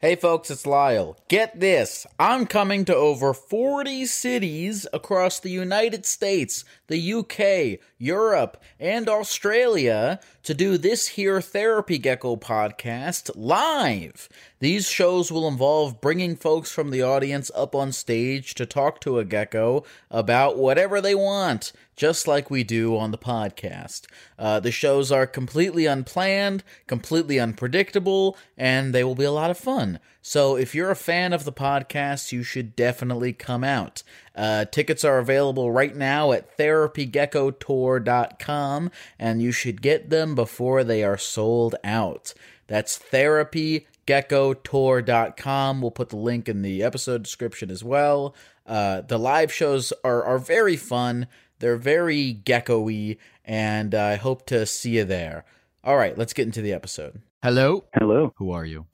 [0.00, 1.16] Hey folks, it's Lyle.
[1.26, 2.06] Get this.
[2.20, 10.20] I'm coming to over 40 cities across the United States, the UK, Europe, and Australia
[10.44, 14.28] to do this here Therapy Gecko podcast live.
[14.60, 19.18] These shows will involve bringing folks from the audience up on stage to talk to
[19.18, 19.82] a gecko
[20.12, 24.06] about whatever they want, just like we do on the podcast.
[24.38, 29.58] Uh, the shows are completely unplanned, completely unpredictable, and they will be a lot of
[29.58, 29.98] fun.
[30.22, 34.04] So if you're a fan of the podcast, you should definitely come out.
[34.36, 41.02] Uh, tickets are available right now at therapygeckotour.com, and you should get them before they
[41.02, 42.32] are sold out.
[42.68, 45.80] That's therapygeckotour.com.
[45.80, 48.36] We'll put the link in the episode description as well.
[48.64, 51.26] Uh, the live shows are, are very fun.
[51.60, 55.44] They're very gecko-y, and I hope to see you there.
[55.82, 57.20] All right, let's get into the episode.
[57.42, 57.84] Hello.
[57.94, 58.86] Hello, Who are you?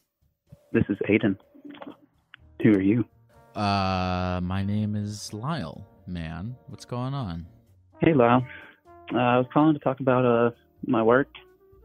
[0.73, 1.37] this is Aiden.
[2.63, 3.05] Who are you?
[3.55, 5.87] Uh, my name is Lyle.
[6.07, 7.47] Man, what's going on?
[8.01, 8.45] Hey, Lyle.
[9.15, 10.51] Uh, I was calling to talk about uh
[10.87, 11.29] my work.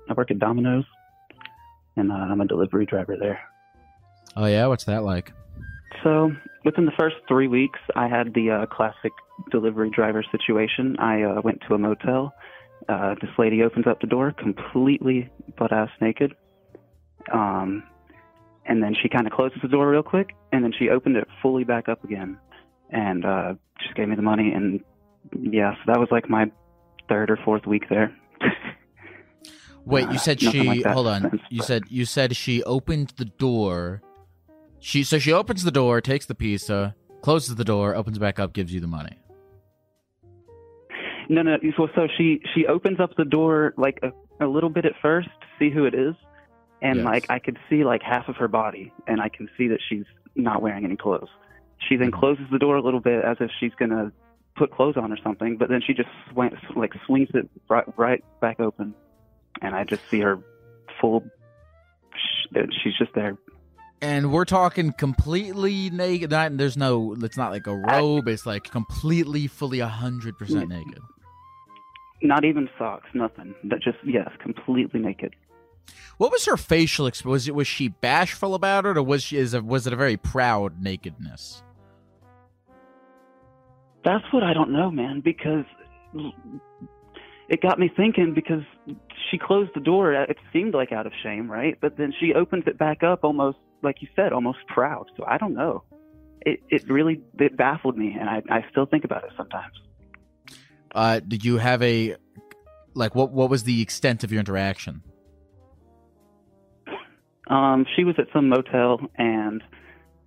[0.09, 0.85] I work at Domino's,
[1.95, 3.39] and uh, I'm a delivery driver there.
[4.35, 5.31] Oh yeah, what's that like?
[6.03, 6.31] So
[6.66, 9.12] within the first three weeks, I had the uh, classic
[9.51, 10.97] delivery driver situation.
[11.00, 12.33] I uh, went to a motel.
[12.88, 16.33] Uh, this lady opens up the door completely butt ass naked.
[17.31, 17.83] Um,
[18.66, 21.27] and then she kind of closes the door real quick, and then she opened it
[21.41, 22.38] fully back up again,
[22.89, 24.51] and uh, just gave me the money.
[24.53, 24.81] And
[25.41, 26.51] yeah, so that was like my
[27.07, 28.16] third or fourth week there.
[29.85, 30.67] Wait, Uh, you said nothing she.
[30.83, 31.39] like hold on.
[31.50, 34.01] You said you said she opened the door.
[34.79, 38.53] She so she opens the door, takes the pizza, closes the door, opens back up,
[38.53, 39.17] gives you the money.
[41.29, 41.57] No, no.
[41.78, 44.12] So, so she she opens up the door like a,
[44.44, 46.16] a little bit at first to see who it is,
[46.81, 47.06] and Yes.
[47.06, 50.06] like I could see like half of her body, and I can see that she's
[50.35, 51.29] not wearing any clothes.
[51.88, 52.19] She then Mhm.
[52.19, 54.12] closes the door a little bit as if she's gonna
[54.56, 58.23] put clothes on or something, but then she just sw- like swings it right, right
[58.41, 58.94] back open,
[59.62, 60.39] and I just see her
[61.00, 61.23] full.
[62.84, 63.38] She's just there.
[64.01, 66.31] And we're talking completely naked.
[66.31, 67.16] Not, there's no.
[67.22, 68.28] It's not like a robe.
[68.28, 71.00] It's like completely, fully, hundred percent naked.
[72.22, 73.56] Not even socks, nothing.
[73.66, 75.35] That just yes, completely naked.
[76.18, 77.31] What was her facial expression?
[77.31, 79.96] Was it was she bashful about it, or was she is a, was it a
[79.96, 81.63] very proud nakedness?
[84.03, 85.66] That's what I don't know, man, because
[87.50, 88.63] it got me thinking because
[89.30, 90.13] she closed the door.
[90.13, 91.78] It seemed like out of shame, right?
[91.80, 95.06] But then she opens it back up almost, like you said, almost proud.
[95.18, 95.84] So I don't know.
[96.41, 99.74] It, it really it baffled me, and I, I still think about it sometimes.
[100.94, 102.16] Uh, did you have a
[102.94, 103.31] like what?
[103.31, 105.03] What was the extent of your interaction?
[107.47, 109.63] Um, she was at some motel, and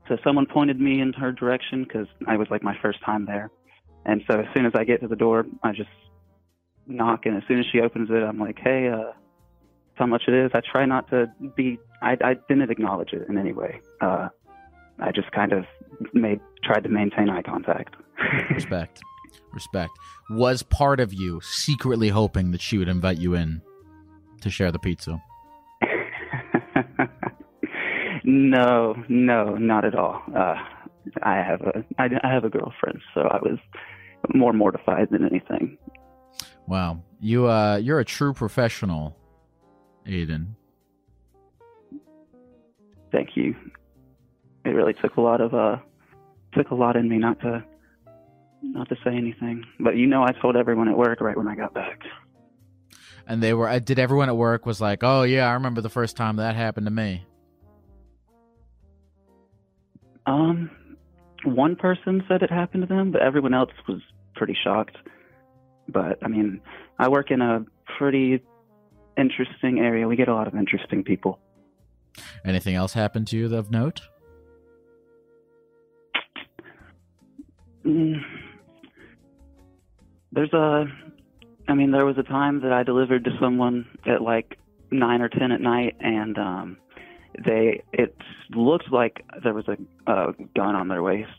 [0.09, 3.51] so someone pointed me in her direction because I was like my first time there.
[4.05, 5.89] And so as soon as I get to the door, I just
[6.87, 9.13] knock, and as soon as she opens it, I'm like, "Hey, uh,
[9.95, 11.79] how much it is?" I try not to be.
[12.01, 13.81] I, I didn't acknowledge it in any way.
[14.01, 14.29] Uh,
[14.99, 15.65] I just kind of
[16.13, 17.95] made tried to maintain eye contact.
[18.51, 19.01] Respect,
[19.53, 19.93] respect.
[20.31, 23.63] Was part of you secretly hoping that she would invite you in
[24.41, 25.23] to share the pizza?
[28.25, 30.23] no, no, not at all.
[30.35, 30.55] Uh,
[31.23, 33.59] I have a I, I have a girlfriend, so I was
[34.35, 35.77] more mortified than anything.
[36.67, 39.17] Wow, you uh, you're a true professional,
[40.07, 40.55] Aiden.
[43.11, 43.55] Thank you.
[44.65, 45.77] It really took a lot of uh
[46.55, 47.65] took a lot in me not to
[48.63, 49.65] not to say anything.
[49.81, 52.01] But you know I told everyone at work right when I got back.
[53.27, 53.69] And they were.
[53.69, 56.57] Uh, did everyone at work was like, "Oh yeah, I remember the first time that
[56.57, 57.25] happened to me."
[60.27, 60.71] Um,
[61.45, 64.01] one person said it happened to them, but everyone else was
[64.35, 64.97] pretty shocked.
[65.89, 66.61] But I mean,
[66.99, 67.65] I work in a
[67.99, 68.43] pretty
[69.17, 70.09] interesting area.
[70.09, 71.39] We get a lot of interesting people.
[72.45, 74.01] Anything else happen to you of note?
[77.85, 78.23] Mm.
[80.33, 80.87] There's a,
[81.69, 84.59] I mean, there was a time that I delivered to someone at like
[84.91, 86.77] nine or ten at night, and um,
[87.45, 88.17] they it
[88.51, 89.77] looked like there was a,
[90.11, 91.31] a gun on their waist,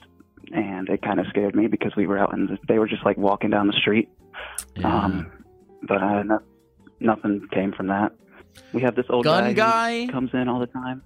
[0.54, 3.18] and it kind of scared me because we were out and they were just like
[3.18, 4.10] walking down the street.
[4.76, 5.06] Yeah.
[5.06, 5.32] Um,
[5.84, 6.40] but uh, no,
[7.00, 8.12] nothing came from that.
[8.74, 10.12] We have this old Gun guy, who guy?
[10.14, 11.02] comes in all the time.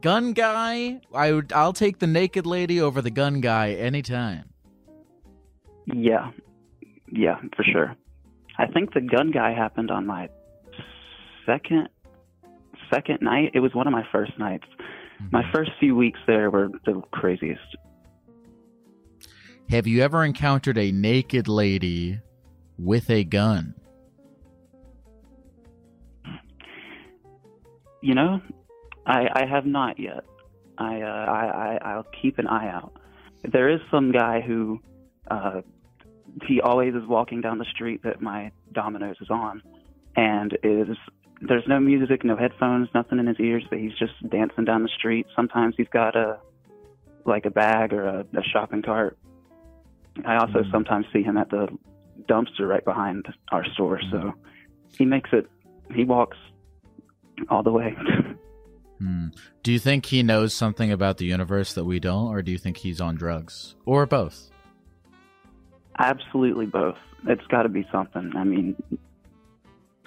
[0.00, 1.00] gun guy.
[1.12, 1.52] I would.
[1.52, 4.50] I'll take the naked lady over the gun guy anytime.
[5.86, 6.30] Yeah,
[7.12, 7.96] yeah, for sure.
[8.58, 10.28] I think the gun guy happened on my
[11.46, 11.88] second
[12.92, 13.52] second night.
[13.54, 14.66] It was one of my first nights.
[15.30, 17.76] My first few weeks there were the craziest.
[19.68, 22.20] Have you ever encountered a naked lady
[22.78, 23.74] with a gun?
[28.00, 28.40] You know,
[29.06, 30.24] I I have not yet.
[30.78, 32.92] I uh, I, I I'll keep an eye out.
[33.42, 34.80] There is some guy who
[35.30, 35.62] uh,
[36.46, 39.62] he always is walking down the street that my Domino's is on,
[40.16, 40.96] and is
[41.40, 44.88] there's no music, no headphones, nothing in his ears, but he's just dancing down the
[44.88, 45.26] street.
[45.36, 46.38] Sometimes he's got a
[47.24, 49.18] like a bag or a, a shopping cart.
[50.24, 51.68] I also sometimes see him at the
[52.28, 54.34] dumpster right behind our store, so
[54.96, 55.48] he makes it.
[55.94, 56.36] He walks
[57.48, 57.96] all the way.
[58.98, 59.28] Hmm.
[59.62, 62.58] Do you think he knows something about the universe that we don't, or do you
[62.58, 64.50] think he's on drugs, or both?
[65.98, 66.96] Absolutely both.
[67.26, 68.32] It's got to be something.
[68.36, 68.76] I mean,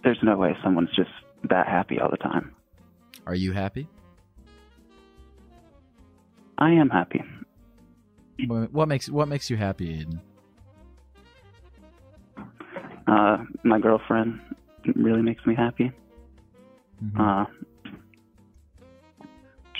[0.03, 1.09] there's no way someone's just
[1.49, 2.53] that happy all the time.
[3.27, 3.87] Are you happy?
[6.57, 7.21] I am happy.
[8.47, 10.19] What what makes what makes you happy, Aiden?
[13.07, 14.39] Uh, my girlfriend
[14.95, 15.91] really makes me happy.
[17.03, 17.19] Mhm.
[17.19, 17.45] Uh,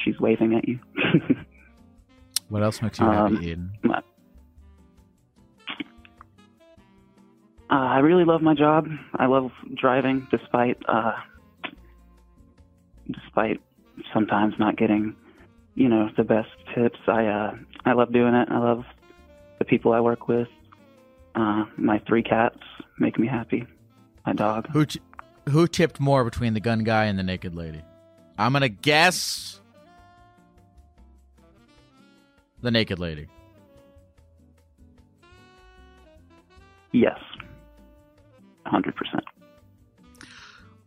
[0.04, 0.80] she's waving at you.
[2.50, 3.70] what else makes you um, happy, Aiden?
[7.72, 8.88] Uh, I really love my job.
[9.16, 11.14] I love driving, despite uh,
[13.10, 13.62] despite
[14.14, 15.16] sometimes not getting,
[15.76, 17.00] you know, the best tips.
[17.08, 18.50] I uh, I love doing it.
[18.52, 18.84] I love
[19.60, 20.50] the people I work with.
[21.34, 22.60] Uh, my three cats
[23.00, 23.66] make me happy.
[24.26, 24.68] My dog.
[24.74, 25.00] Who t-
[25.48, 27.82] who tipped more between the gun guy and the naked lady?
[28.38, 29.62] I'm gonna guess
[32.62, 33.28] the naked lady.
[36.92, 37.18] Yes,
[38.72, 39.24] hundred percent.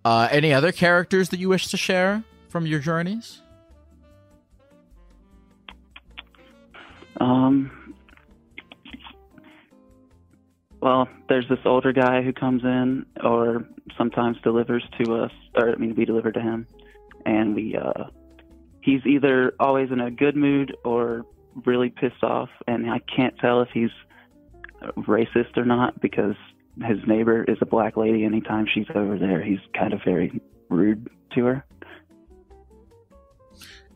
[0.04, 3.40] Uh, any other characters that you wish to share from your journeys?
[7.20, 7.94] Um.
[10.80, 13.64] Well, there's this older guy who comes in, or
[13.96, 16.66] sometimes delivers to us, or I mean, we deliver to him,
[17.24, 17.76] and we.
[17.76, 18.04] uh
[18.80, 21.24] He's either always in a good mood or
[21.64, 23.88] really pissed off, and I can't tell if he's
[24.98, 26.36] racist or not because
[26.82, 28.24] his neighbor is a black lady.
[28.24, 31.64] Anytime she's over there, he's kind of very rude to her.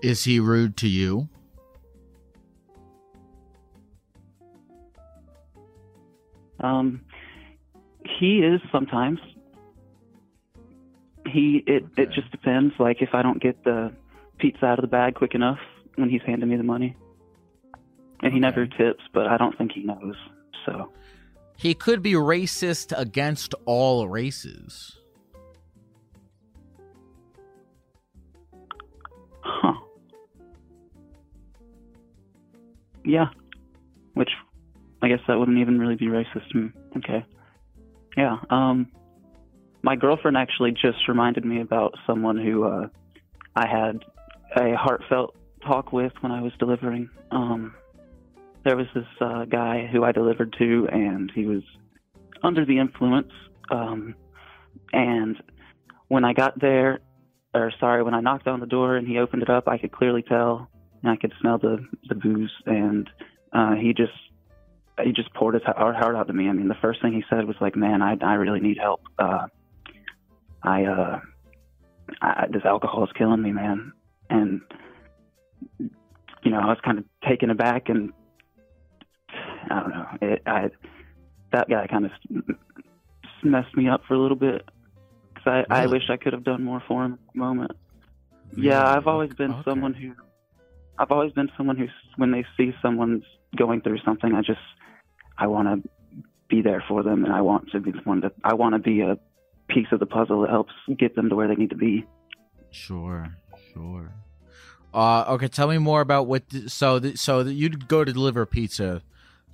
[0.02, 1.28] Is he rude to you?
[6.60, 7.02] Um,
[8.18, 9.20] he is sometimes.
[11.26, 12.74] He it it just depends.
[12.78, 13.92] Like if I don't get the
[14.38, 15.58] pizza out of the bag quick enough
[15.96, 16.96] when he's handing me the money,
[18.22, 20.14] and he never tips, but I don't think he knows.
[20.64, 20.92] So
[21.58, 24.96] He could be racist against all races.
[29.40, 29.72] Huh.
[33.04, 33.26] Yeah.
[34.14, 34.30] Which
[35.02, 36.50] I guess that wouldn't even really be racist.
[36.52, 37.24] Hmm, Okay.
[38.16, 38.36] Yeah.
[38.50, 38.86] Um
[39.82, 42.86] my girlfriend actually just reminded me about someone who uh
[43.56, 44.04] I had
[44.56, 45.34] a heartfelt
[45.66, 47.10] talk with when I was delivering.
[47.32, 47.74] Um
[48.68, 51.62] there was this uh guy who I delivered to and he was
[52.42, 53.32] under the influence
[53.70, 54.14] um
[54.92, 55.36] and
[56.08, 57.00] when I got there
[57.54, 59.92] or sorry, when I knocked on the door and he opened it up, I could
[59.92, 60.68] clearly tell
[61.02, 63.08] and I could smell the the booze, and
[63.52, 64.12] uh, he just
[65.02, 66.48] he just poured his heart out to me.
[66.48, 69.00] I mean, the first thing he said was like, "Man, I I really need help.
[69.18, 69.46] Uh,
[70.62, 71.20] I uh,
[72.20, 73.92] I, this alcohol is killing me, man."
[74.28, 74.60] And
[75.78, 78.12] you know, I was kind of taken aback, and
[79.70, 80.06] I don't know.
[80.22, 80.70] It, I
[81.52, 82.10] that guy kind of
[83.42, 84.68] messed me up for a little bit
[85.48, 85.92] I, I Really?
[85.98, 87.70] wish I could have done more for him at the moment.
[88.56, 89.62] Yeah, I've always been Okay.
[89.64, 90.12] someone who,
[90.98, 91.86] I've always been someone who
[92.16, 93.24] when they see someone's
[93.56, 94.58] going through something, I just,
[95.38, 95.88] I want to
[96.50, 98.78] be there for them, and I want to be the one that I want to
[98.78, 99.18] be a
[99.68, 102.04] piece of the puzzle that helps get them to where they need to be.
[102.70, 103.28] Sure,
[103.72, 104.12] sure.
[104.92, 106.48] Uh, okay, tell me more about what.
[106.48, 109.02] th- So, th- so you'd go to deliver pizza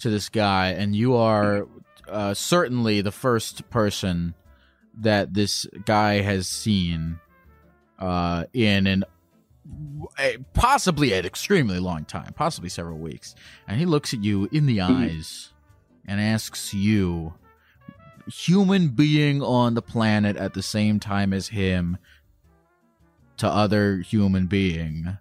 [0.00, 1.66] to this guy, and you are
[2.08, 4.34] uh, certainly the first person
[4.98, 7.18] that this guy has seen
[7.98, 9.04] uh, in an
[10.18, 13.34] a- possibly an extremely long time, possibly several weeks,
[13.66, 15.52] and he looks at you in the eyes
[16.06, 17.34] and asks you,
[18.26, 21.98] human being on the planet at the same time as him
[23.36, 25.18] to other human being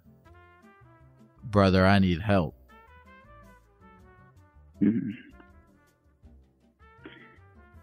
[1.42, 2.54] brother i need help
[4.82, 5.10] Mhm.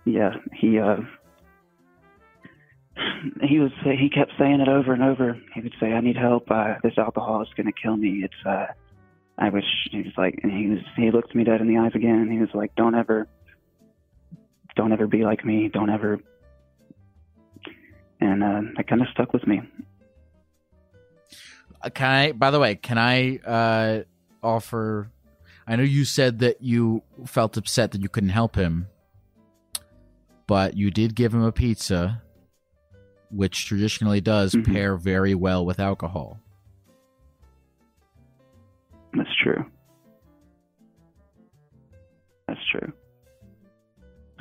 [0.05, 0.97] Yeah, he uh
[3.43, 5.37] he was he kept saying it over and over.
[5.53, 6.49] He would say, "I need help.
[6.49, 8.23] Uh, this alcohol is going to kill me.
[8.23, 8.67] It's uh
[9.37, 11.91] I wish." He was like, and he was he looked me dead in the eyes
[11.95, 12.21] again.
[12.21, 13.27] And he was like, "Don't ever,
[14.75, 15.69] don't ever be like me.
[15.71, 16.19] Don't ever."
[18.19, 19.61] And uh, that kind of stuck with me.
[21.83, 24.03] Uh, can i by the way can i uh
[24.43, 25.09] offer
[25.67, 28.87] i know you said that you felt upset that you couldn't help him
[30.47, 32.21] but you did give him a pizza
[33.29, 34.65] which traditionally does Mhm.
[34.73, 36.39] pair very well with alcohol
[39.13, 39.65] That's true.
[42.47, 42.93] That's true.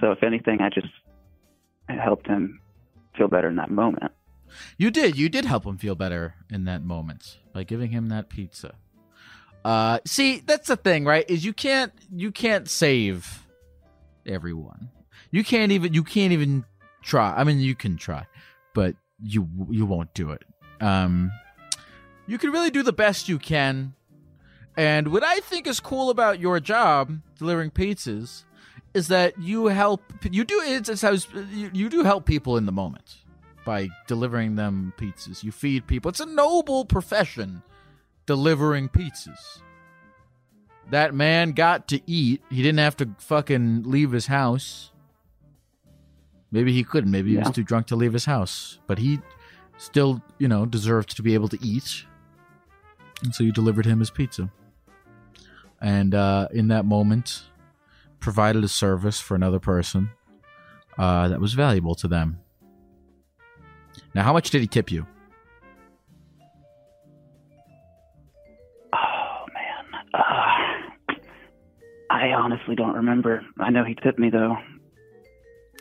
[0.01, 0.87] So if anything, I just
[1.89, 2.61] helped him
[3.17, 4.13] feel better in that moment.
[4.79, 5.19] You did.
[5.19, 8.77] You did help him feel better in that moment by giving him that pizza.
[9.65, 11.29] Uh, see, that's the thing, right?
[11.29, 13.47] Is you can't you can't save
[14.27, 14.91] everyone.
[15.31, 16.65] You can't even you can't even
[17.03, 17.35] try.
[17.37, 18.27] I mean, you can try,
[18.75, 20.43] but you you won't do it.
[20.81, 21.31] Um,
[22.27, 23.95] you can really do the best you can.
[24.77, 28.45] And what I think is cool about your job delivering pizzas
[28.95, 31.13] is that you help you do it's, it's how
[31.53, 33.17] you, you do help people in the moment
[33.65, 35.45] by delivering them pizzas.
[35.45, 36.09] You feed people.
[36.09, 37.63] It's a noble profession,
[38.31, 39.61] delivering pizzas.
[40.91, 42.41] That man got to eat.
[42.49, 44.93] He didn't have to fucking leave his house.
[46.53, 47.11] Maybe he couldn't.
[47.11, 48.79] Maybe he was too drunk to leave his house.
[48.87, 49.19] But he
[49.79, 52.05] still, you know, deserved to be able to eat.
[53.25, 54.49] And so you delivered him his pizza.
[55.81, 57.43] And uh, in that moment,
[58.21, 60.11] provided a service for another person
[60.99, 62.39] uh, that was valuable to them.
[64.15, 65.05] Now, how much did he tip you?
[70.15, 71.19] Uh,
[72.11, 73.43] I honestly don't remember.
[73.59, 74.57] I know he tipped me though,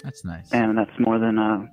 [0.03, 0.51] That's nice.
[0.51, 1.65] and that's more than uh,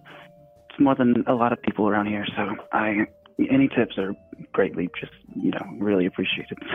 [0.71, 2.27] it's more than a lot of people around here.
[2.37, 3.07] So I,
[3.51, 4.15] any tips are
[4.53, 6.59] greatly just you know really appreciated.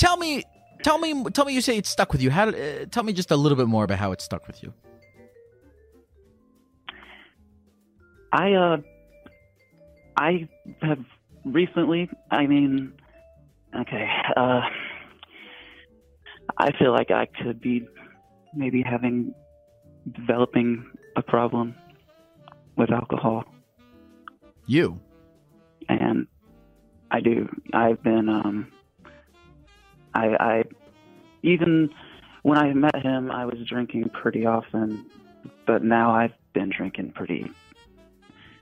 [0.00, 0.42] So tell me,
[0.82, 1.52] tell me, tell me.
[1.52, 2.30] You say it stuck with you.
[2.30, 2.48] How?
[2.48, 4.72] Uh, tell me just a little bit more about how it stuck with you.
[8.32, 8.76] I uh,
[10.16, 10.48] I
[10.82, 11.04] have
[11.44, 12.08] recently.
[12.30, 12.92] I mean,
[13.78, 14.08] okay.
[14.36, 14.60] Uh,
[16.58, 17.86] I feel like I could be
[18.54, 19.34] maybe having
[20.12, 20.84] developing
[21.16, 21.74] a problem
[22.76, 23.44] with alcohol.
[24.66, 25.00] You.
[25.88, 26.26] and
[27.10, 27.48] I do.
[27.72, 28.70] I've been um
[30.14, 30.64] I I
[31.42, 31.90] even
[32.42, 35.06] when I met him I was drinking pretty often,
[35.66, 37.50] but now I've been drinking pretty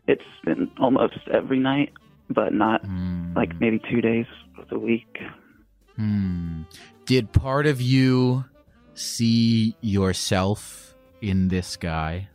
[0.07, 1.93] it's been almost every night,
[2.31, 3.35] but not Hmm.
[3.37, 4.25] like maybe 2 days
[4.59, 5.19] of the week.
[5.97, 6.63] Hmm.
[7.09, 8.45] Did part of you
[8.93, 12.29] see yourself in this guy?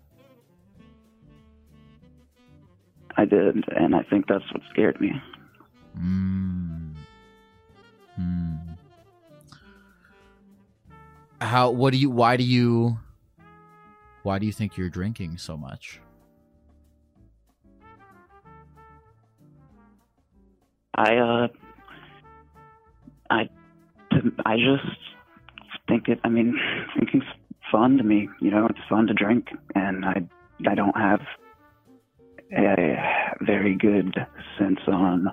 [3.16, 5.12] I did, and I think that's what scared me.
[5.96, 6.94] Hmm.
[8.16, 8.56] Hmm.
[11.40, 11.70] How?
[11.70, 12.10] What do you?
[12.10, 12.98] Why do you?
[14.24, 16.00] Why do you think you're drinking so much?
[20.96, 21.48] I uh
[23.30, 23.50] I
[24.46, 24.98] I just
[25.88, 26.60] think it I mean
[26.96, 27.24] drinking's
[27.72, 30.24] fun to me, you know, it's fun to drink and I
[30.68, 31.22] I don't have
[32.56, 32.98] a
[33.42, 34.16] very good
[34.58, 35.28] sense on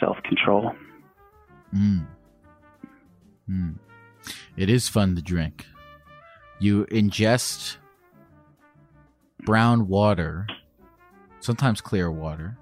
[0.00, 0.72] self control.
[1.72, 1.98] Hmm.
[3.46, 3.70] Hmm.
[4.56, 5.66] It is fun to drink.
[6.58, 7.76] You ingest
[9.44, 10.46] brown water,
[11.40, 12.56] sometimes clear water,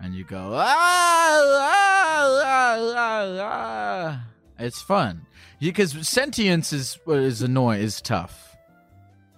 [0.00, 1.87] and you go ah, ah,
[2.18, 4.24] ah, ah.
[4.58, 5.26] It's fun
[5.60, 8.56] because sentience is is annoying, is tough.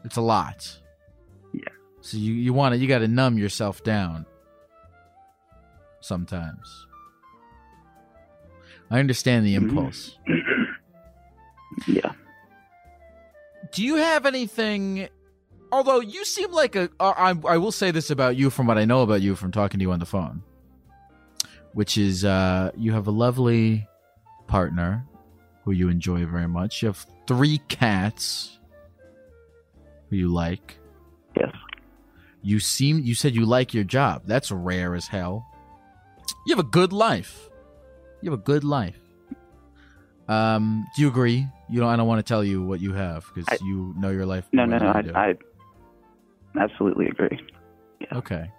[0.04, 0.78] It's a lot.
[1.52, 1.62] Yeah.
[2.00, 4.26] So you you want to you got to numb yourself down
[6.00, 6.86] sometimes.
[8.90, 10.18] I understand the impulse.
[11.86, 12.12] Yeah.
[13.72, 15.08] Do you have anything?
[15.72, 18.76] Although you seem like a, uh, I, I will say this about you from what
[18.76, 20.42] I know about you from talking to you on the phone,
[21.72, 23.86] which is uh, you have a lovely
[24.46, 25.06] partner
[25.64, 26.82] who you enjoy very much.
[26.82, 28.58] You have three cats
[30.08, 30.78] who you like.
[31.36, 31.52] Yes.
[32.42, 34.22] You seem you said you like your job.
[34.26, 35.46] That's rare as hell.
[36.46, 37.48] You have a good life.
[38.22, 38.98] You have a good life.
[40.28, 41.46] Um, do you agree?
[41.68, 44.26] You know, I don't want to tell you what you have because you know your
[44.26, 44.46] life.
[44.52, 44.86] No, no, no.
[44.86, 45.34] I, I.
[46.56, 47.40] I absolutely agree.
[48.12, 48.50] Okay.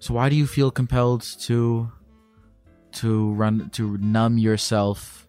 [0.00, 1.90] So why do you feel compelled to
[2.92, 5.28] to run to numb yourself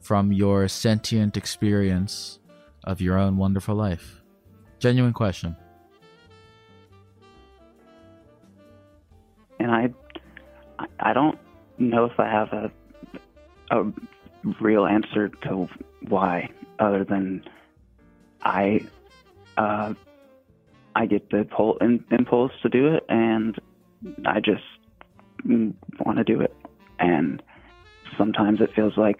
[0.00, 2.38] from your sentient experience
[2.84, 4.20] of your own wonderful life?
[4.78, 5.56] Genuine question.
[9.62, 9.90] and I,
[10.98, 11.38] I- don't
[11.78, 12.70] know if I have a,
[13.70, 13.92] a
[14.60, 15.68] real answer to
[16.08, 17.44] why, other than
[18.42, 18.80] I,
[19.56, 19.94] uh,
[20.96, 21.44] I get the
[22.10, 23.56] impulse to do it, and
[24.26, 24.62] I just
[25.44, 26.54] want to do it,
[26.98, 27.42] and
[28.18, 29.18] sometimes it feels like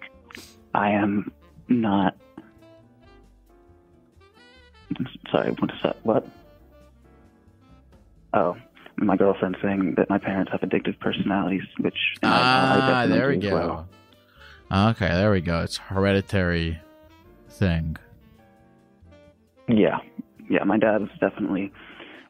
[0.73, 1.31] I am
[1.67, 2.15] not.
[5.31, 5.97] Sorry, what is that?
[6.03, 6.27] What?
[8.33, 8.55] Oh,
[8.97, 13.27] my girlfriend saying that my parents have addictive personalities, which I- I Ah, definitely there
[13.29, 13.87] we go.
[14.71, 14.89] well.
[14.89, 15.61] Okay, there we go.
[15.61, 16.79] It's a hereditary
[17.47, 17.97] thing.
[19.67, 19.99] Yeah,
[20.49, 20.63] yeah.
[20.63, 21.71] My dad was definitely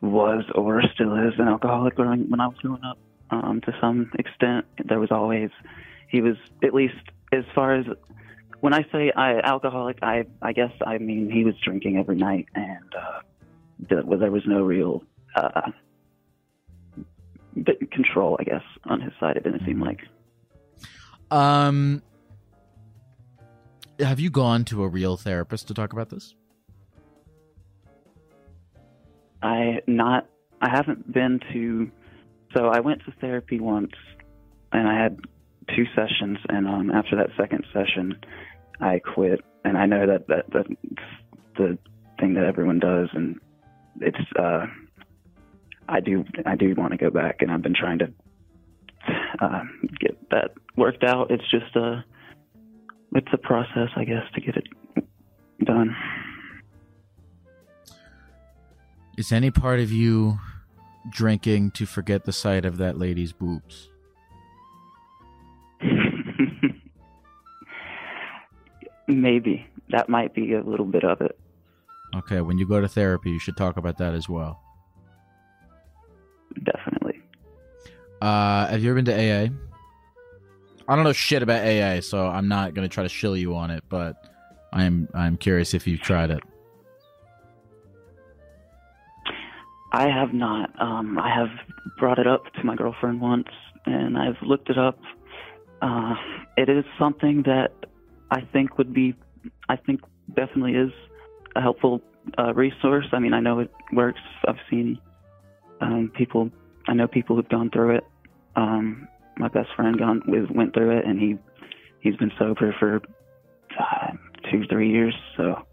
[0.03, 2.97] was or still is an alcoholic growing when I was growing up.
[3.31, 5.49] Um, to some extent, there was always
[6.09, 6.93] he was at least
[7.31, 7.85] as far as
[8.59, 12.47] when I say I alcoholic, I I guess I mean he was drinking every night,
[12.53, 13.19] and uh,
[13.89, 15.03] there, well, there was no real
[15.35, 15.71] uh,
[17.91, 19.37] control, I guess, on his side.
[19.37, 20.01] It didn't seem like.
[21.31, 22.03] Um,
[23.99, 26.35] have you gone to a real therapist to talk about this?
[29.43, 30.27] I not
[30.61, 31.91] I haven't been to
[32.55, 33.93] so I went to therapy once
[34.71, 35.19] and I had
[35.75, 38.19] two sessions and um after that second session
[38.79, 40.69] I quit and I know that that that's
[41.57, 41.77] the
[42.19, 43.39] thing that everyone does and
[43.99, 44.65] it's uh
[45.87, 48.13] I do I do want to go back and I've been trying to
[49.41, 49.63] uh,
[49.99, 51.31] get that worked out.
[51.31, 52.03] It's just a
[53.15, 54.67] it's a process I guess to get it
[55.65, 55.95] done.
[59.17, 60.39] Is any part of you
[61.09, 63.89] drinking to forget the sight of that lady's boobs?
[69.07, 71.37] Maybe that might be a little bit of it.
[72.15, 74.59] Okay, when you go to therapy, you should talk about that as well.
[76.63, 77.21] Definitely.
[78.21, 79.49] Uh, have you ever been to AA?
[80.87, 83.69] I don't know shit about AA, so I'm not gonna try to shill you on
[83.71, 84.15] it, but
[84.71, 86.41] I'm I'm curious if you've tried it.
[89.93, 90.71] I have not.
[90.81, 91.49] Um, I have
[91.99, 93.47] brought it up to my girlfriend once,
[93.85, 94.97] and I've looked it up.
[95.83, 96.15] Uh,
[96.57, 97.71] it is something that
[98.31, 99.13] I think would be,
[99.69, 100.01] I think
[100.35, 100.91] definitely is
[101.55, 102.01] a helpful
[102.39, 103.05] uh, resource.
[103.13, 104.21] I mean, I know it works.
[104.47, 104.99] I've seen
[105.79, 106.49] um, people.
[106.87, 108.03] I know people who've gone through it.
[108.55, 111.37] Um, my best friend gone with, went through it, and he
[112.01, 112.99] he's been sober for
[113.79, 114.11] uh,
[114.49, 115.15] two, three years.
[115.37, 115.63] So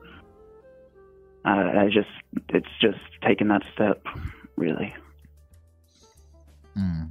[1.45, 2.09] I, I just,
[2.51, 4.05] it's just taking that step,
[4.57, 4.95] really.
[6.75, 7.05] Hmm.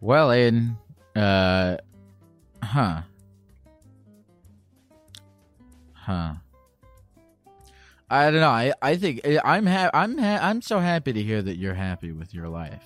[0.00, 0.76] Well, Aiden,
[1.16, 1.78] uh,
[2.62, 3.00] huh,
[5.92, 6.34] huh.
[8.10, 8.50] I don't know.
[8.50, 12.12] I, I think I'm ha- I'm ha- I'm so happy to hear that you're happy
[12.12, 12.84] with your life.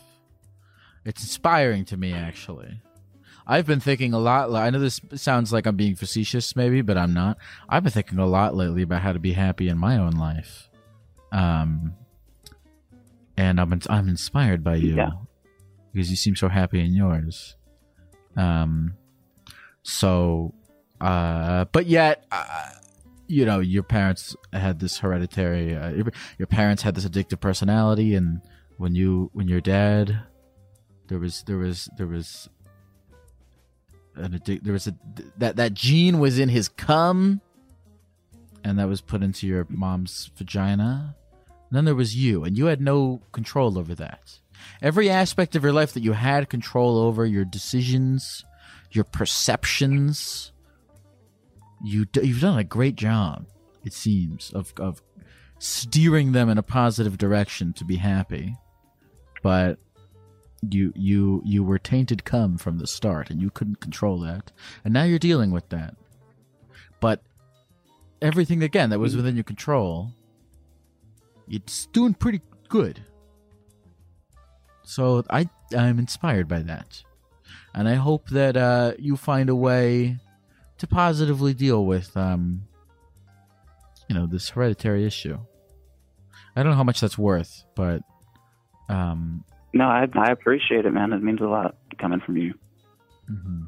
[1.05, 2.81] It's inspiring to me, actually.
[3.51, 4.53] I've been thinking a lot.
[4.53, 7.39] I know this sounds like I'm being facetious, maybe, but I'm not.
[7.69, 10.69] I've been thinking a lot lately about how to be happy in my own life.
[11.33, 11.95] Um,
[13.37, 15.11] and I'm I'm inspired by you Yeah.
[15.93, 17.57] because you seem so happy in yours.
[18.37, 18.95] Um,
[19.83, 20.55] so,
[21.01, 22.69] uh, but yet, uh,
[23.29, 25.75] you know, your parents had this hereditary.
[25.75, 26.07] Uh, your,
[26.39, 28.41] your parents had this addictive personality, and
[28.77, 30.21] when you when your dad,
[31.09, 32.49] there was there was there was
[34.19, 34.95] an there was a
[35.39, 37.41] that that gene was in his cum,
[38.65, 41.15] and that was put into your mom's vagina.
[41.47, 44.39] And then there was you, and you had no control over that.
[44.81, 48.45] Every aspect of your life that you had control over, your decisions,
[48.91, 50.53] your perceptions,
[51.85, 53.47] you d- you've done a great job.
[53.85, 55.03] It seems of of
[55.59, 58.55] steering them in a positive direction to be happy.
[59.43, 59.79] But
[60.69, 64.51] you you you were tainted cum from the start and you couldn't control that.
[64.85, 65.95] And now you're dealing with that.
[67.01, 67.23] But
[68.21, 70.13] everything again that was within your control
[71.51, 73.03] it's doing pretty good.
[74.85, 77.03] So I I'm inspired by that.
[77.75, 80.19] And I hope that uh, you find a way
[80.79, 82.63] to positively deal with um
[84.09, 85.39] you know this hereditary issue.
[86.57, 88.03] I don't know how much that's worth, but
[88.89, 91.13] um No, I I appreciate it, man.
[91.13, 92.55] It means a lot coming from you.
[93.31, 93.67] mhm.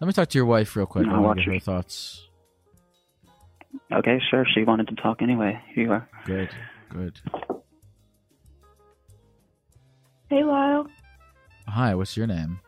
[0.00, 1.06] let me talk to your wife real quick.
[1.06, 2.22] No, I want to get her your- thoughts.
[3.92, 4.44] Okay, sure.
[4.54, 5.60] She wanted to talk anyway.
[5.74, 6.08] Here you are.
[6.24, 6.48] Good,
[6.90, 7.20] good.
[10.28, 10.86] Hey, Lyle.
[11.68, 12.58] Hi, what's your name?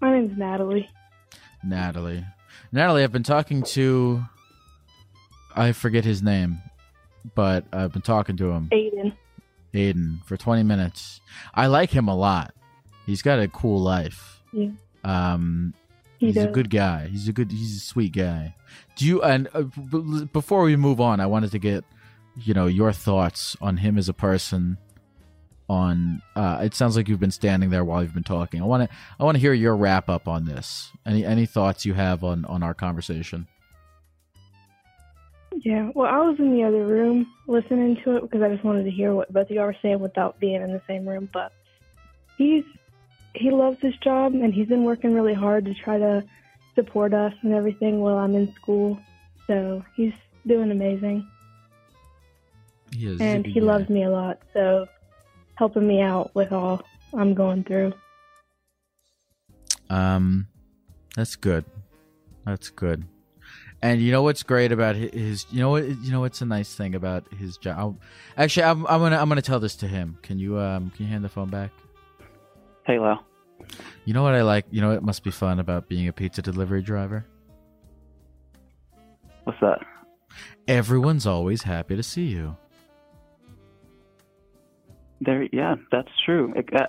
[0.00, 0.88] My name's Natalie.
[1.64, 2.24] Natalie.
[2.72, 4.24] Natalie, I've been talking to.
[5.56, 6.58] I forget his name,
[7.34, 9.14] but I've been talking to him, Aiden.
[9.74, 11.20] Aiden, for 20 minutes.
[11.54, 12.54] I like him a lot.
[13.06, 14.42] He's got a cool life.
[14.52, 14.70] Yeah.
[15.04, 15.74] Um,
[16.18, 17.08] He he's a good guy.
[17.08, 17.50] He's a good.
[17.52, 18.54] He's a sweet guy.
[18.96, 19.20] Do you?
[19.22, 21.84] And uh, b- before we move on, I wanted to get,
[22.36, 24.78] you know, your thoughts on him as a person.
[25.66, 28.60] On, uh, it sounds like you've been standing there while you've been talking.
[28.60, 28.96] I want to.
[29.18, 30.90] I want to hear your wrap up on this.
[31.06, 33.46] Any any thoughts you have on on our conversation?
[35.62, 35.90] Yeah.
[35.94, 38.90] Well, I was in the other room listening to it because I just wanted to
[38.90, 41.28] hear what both of y'all were saying without being in the same room.
[41.32, 41.52] But
[42.36, 42.64] he's
[43.34, 46.24] he loves his job and he's been working really hard to try to
[46.74, 48.98] support us and everything while I'm in school.
[49.46, 50.12] So he's
[50.46, 51.26] doing amazing
[52.96, 53.20] is.
[53.20, 54.38] and he loves me a lot.
[54.52, 54.86] So
[55.56, 57.92] helping me out with all I'm going through.
[59.90, 60.48] Um,
[61.14, 61.64] that's good.
[62.44, 63.04] That's good.
[63.84, 65.44] And you know what's great about his?
[65.50, 65.84] You know what?
[65.86, 68.00] You know what's a nice thing about his job?
[68.34, 70.16] Actually, I'm, I'm gonna I'm gonna tell this to him.
[70.22, 71.70] Can you um can you hand the phone back?
[72.86, 73.16] Hey, Lou.
[74.06, 74.64] You know what I like?
[74.70, 77.26] You know what must be fun about being a pizza delivery driver?
[79.42, 79.80] What's that?
[80.66, 82.56] Everyone's always happy to see you.
[85.20, 86.54] There, yeah, that's true.
[86.56, 86.86] It, uh,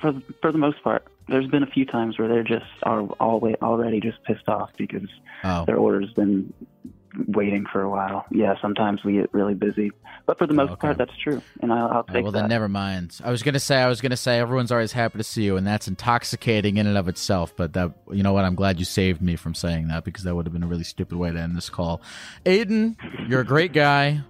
[0.00, 3.56] for for the most part, there's been a few times where they're just are always
[3.62, 5.08] already just pissed off because
[5.44, 6.52] Oh, their order's been
[7.28, 8.24] waiting for a while.
[8.30, 9.90] Yeah, sometimes we get really busy,
[10.24, 10.80] but for the most okay.
[10.80, 12.40] part, that's true, and I'll, I'll take right, well that.
[12.42, 13.18] then never mind.
[13.24, 15.66] I was gonna say I was gonna say everyone's always happy to see you, and
[15.66, 17.54] that's intoxicating in and of itself.
[17.56, 18.44] But that you know what?
[18.44, 20.84] I'm glad you saved me from saying that because that would have been a really
[20.84, 22.00] stupid way to end this call.
[22.46, 22.96] Aiden,
[23.28, 24.22] you're a great guy.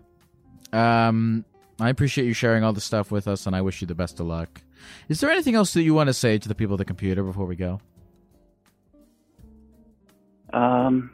[0.72, 1.44] Um,
[1.78, 4.18] I appreciate you sharing all the stuff with us, and I wish you the best
[4.20, 4.62] of luck.
[5.08, 7.22] Is there anything else that you want to say to the people at the computer
[7.22, 7.80] before we go?
[10.52, 11.10] Um,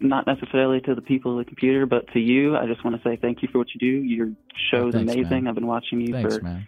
[0.00, 3.08] not necessarily to the people of the computer, but to you, I just want to
[3.08, 3.86] say thank you for what you do.
[4.06, 4.30] Your
[4.70, 5.28] show's Oh, amazing.
[5.30, 5.48] man.
[5.48, 6.66] I've been watching you Thanks, for man.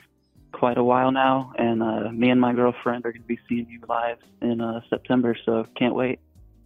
[0.53, 3.67] quite a while now, and uh, me and my girlfriend are going to be seeing
[3.69, 6.19] you live in uh, September, so can't wait.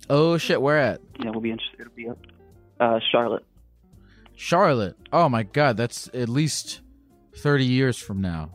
[0.09, 1.01] Oh shit, where at?
[1.23, 1.81] Yeah, we'll be interested.
[1.81, 2.19] It'll be up.
[2.81, 3.45] Uh, Charlotte.
[4.35, 4.97] Charlotte.
[5.13, 6.81] Oh my god, that's at least
[7.37, 8.51] thirty years from now.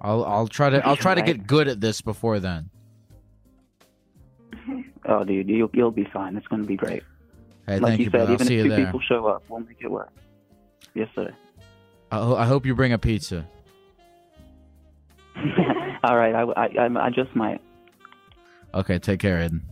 [0.00, 2.70] I'll I'll try to I'll try to get good at this before then.
[5.06, 6.36] Oh, dude, you'll you'll be fine.
[6.36, 7.02] It's going to be great.
[7.66, 8.84] Hey, like thank you you, said, even see if two there.
[8.84, 10.10] people show up, we'll make it work.
[10.94, 11.34] Yes, sir.
[12.12, 13.46] I, I hope you bring a pizza.
[16.04, 17.60] All right, I, I, I, I just might.
[18.74, 19.62] Okay, take care, Eden.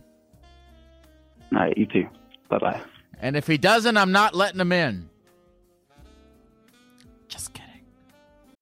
[1.53, 2.07] All right, you too.
[2.49, 2.81] Bye bye.
[3.21, 5.09] And if he doesn't, I'm not letting him in.
[7.27, 7.68] Just kidding.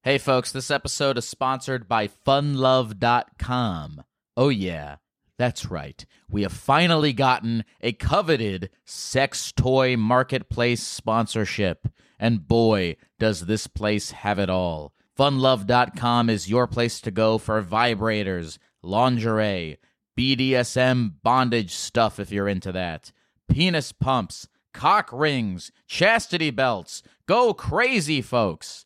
[0.08, 4.06] Hey, folks, this episode is sponsored by funlove.com.
[4.38, 4.96] Oh, yeah,
[5.38, 6.06] that's right.
[6.30, 11.89] We have finally gotten a coveted sex toy marketplace sponsorship.
[12.17, 14.93] And boy, does this place have it all.
[15.20, 19.76] Funlove.com is your place to go for vibrators, lingerie,
[20.17, 23.12] BDSM bondage stuff if you're into that,
[23.50, 27.04] penis pumps, cock rings, chastity belts.
[27.28, 28.86] Go crazy, folks.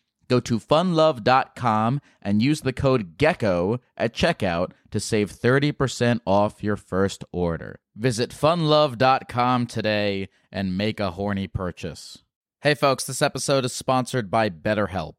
[0.31, 6.77] Go to funlove.com and use the code GECKO at checkout to save 30% off your
[6.77, 7.81] first order.
[7.97, 12.19] Visit funlove.com today and make a horny purchase.
[12.61, 15.15] Hey folks, this episode is sponsored by BetterHelp.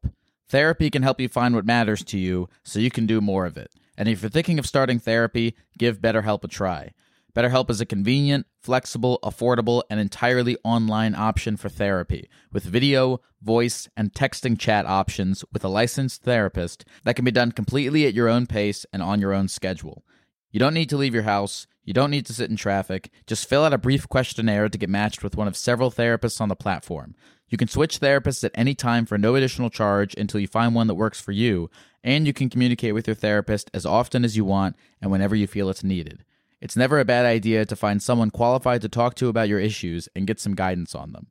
[0.49, 3.55] Therapy can help you find what matters to you so you can do more of
[3.55, 3.69] it.
[3.95, 6.93] And if you're thinking of starting therapy, give BetterHelp a try.
[7.35, 13.89] BetterHelp is a convenient, flexible, affordable, and entirely online option for therapy with video, voice,
[13.97, 18.29] and texting chat options with a licensed therapist that can be done completely at your
[18.29, 20.05] own pace and on your own schedule.
[20.51, 21.65] You don't need to leave your house.
[21.83, 23.09] You don't need to sit in traffic.
[23.25, 26.49] Just fill out a brief questionnaire to get matched with one of several therapists on
[26.49, 27.15] the platform.
[27.49, 30.85] You can switch therapists at any time for no additional charge until you find one
[30.85, 31.71] that works for you,
[32.03, 35.47] and you can communicate with your therapist as often as you want and whenever you
[35.47, 36.23] feel it's needed.
[36.63, 40.07] It's never a bad idea to find someone qualified to talk to about your issues
[40.15, 41.27] and get some guidance on them.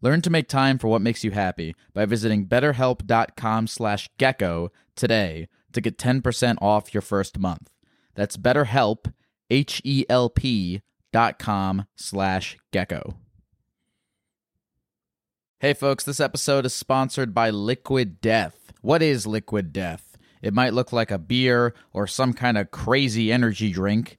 [0.00, 5.48] Learn to make time for what makes you happy by visiting betterhelp.com slash gecko today
[5.72, 7.72] to get 10% off your first month.
[8.14, 9.12] That's betterhelp,
[9.50, 13.16] H-E-L-P dot com slash gecko.
[15.58, 18.72] Hey folks, this episode is sponsored by Liquid Death.
[18.80, 20.16] What is Liquid Death?
[20.40, 24.18] It might look like a beer or some kind of crazy energy drink,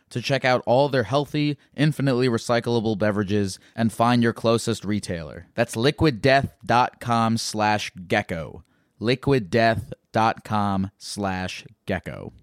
[0.11, 5.47] to check out all their healthy, infinitely recyclable beverages and find your closest retailer.
[5.55, 8.63] That's liquiddeath.com slash gecko.
[9.01, 12.33] Liquiddeath.com slash gecko.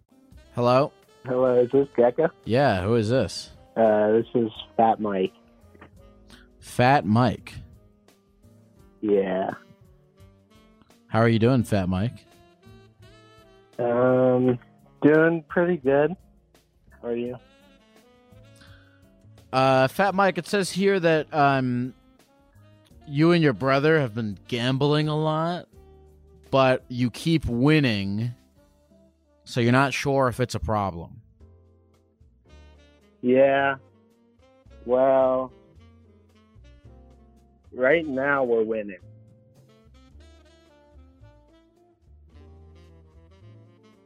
[0.54, 0.92] Hello?
[1.24, 2.30] Hello, is this Gecko?
[2.44, 3.50] Yeah, who is this?
[3.76, 5.32] Uh, this is Fat Mike.
[6.58, 7.54] Fat Mike.
[9.00, 9.50] Yeah.
[11.08, 12.24] How are you doing, Fat Mike?
[13.78, 14.58] Um,
[15.02, 16.16] doing pretty good.
[17.02, 17.36] How are you?
[19.52, 21.94] Uh, Fat Mike, it says here that um,
[23.06, 25.68] you and your brother have been gambling a lot,
[26.50, 28.34] but you keep winning,
[29.44, 31.22] so you're not sure if it's a problem.
[33.22, 33.76] Yeah.
[34.84, 35.52] Well,
[37.72, 38.98] right now we're winning.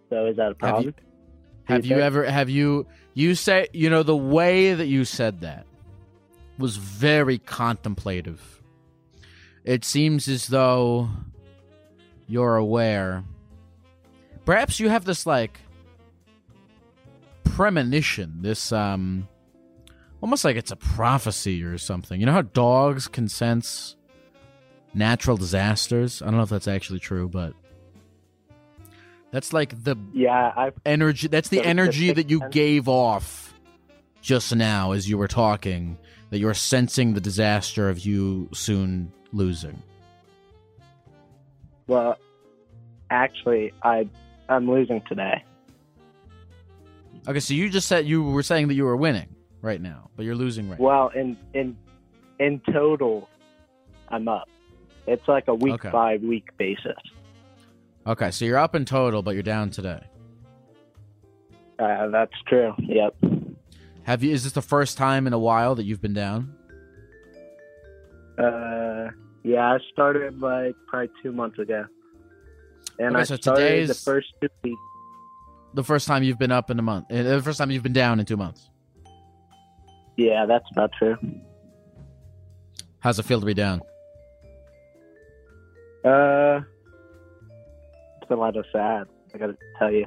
[0.08, 0.84] So is that a Have problem?
[0.84, 0.94] you
[1.64, 2.02] have you think?
[2.02, 5.66] ever have you you say you know the way that you said that
[6.58, 8.62] was very contemplative.
[9.64, 11.08] It seems as though
[12.26, 13.24] you're aware.
[14.44, 15.60] Perhaps you have this like
[17.44, 19.28] premonition, this um
[20.20, 22.18] almost like it's a prophecy or something.
[22.18, 23.96] You know how dogs can sense
[24.94, 26.22] natural disasters?
[26.22, 27.54] I don't know if that's actually true, but
[29.32, 32.88] that's like the Yeah, I energy that's the the energy sixth that you sense- gave
[32.88, 33.52] off
[34.20, 35.98] just now as you were talking
[36.30, 39.82] that you're sensing the disaster of you soon losing
[41.88, 42.16] well,
[43.10, 44.08] actually, I
[44.48, 45.42] I'm losing today.
[47.26, 49.28] okay so you just said you were saying that you were winning
[49.60, 51.76] right now but you're losing right Well, in in
[52.38, 53.28] in total,
[54.08, 54.48] I'm up.
[55.06, 55.90] It's like a week Okay.
[55.90, 56.96] by week basis.
[58.06, 60.00] Okay so you're up in total but you're down today
[61.78, 62.72] Uh, that's true.
[62.78, 63.14] Yep.
[64.04, 66.54] have you is this the first time in a while that you've been down
[68.38, 69.10] Uh,
[69.44, 71.84] yeah, I started like probably two months ago,
[72.98, 74.80] and Okay, I so started the first two weeks.
[75.74, 77.92] the first time you've been up in a month uh, the first time you've been
[77.92, 78.70] down in two months
[80.16, 81.16] Yeah, that's about true.
[83.00, 83.80] how's it feel to be down
[86.04, 86.60] Uh,
[88.32, 89.06] a lot of sad.
[89.34, 90.06] I gotta tell you.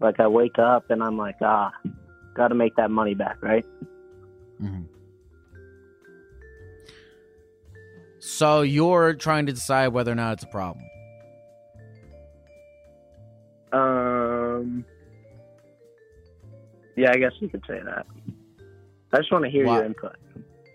[0.00, 1.72] Like I wake up and I'm like, ah,
[2.34, 3.64] gotta make that money back, right?
[4.62, 4.86] Mhm.
[8.18, 10.84] so you're trying to decide whether or not it's a problem
[13.72, 14.84] Um,
[16.96, 18.04] yeah, I guess you could say that.
[19.12, 20.16] I just want to hear Why- your input.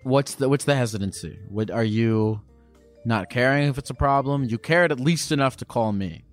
[0.03, 1.37] what's the what's the hesitancy?
[1.49, 2.41] What are you
[3.05, 4.45] not caring if it's a problem?
[4.45, 6.24] You cared at least enough to call me.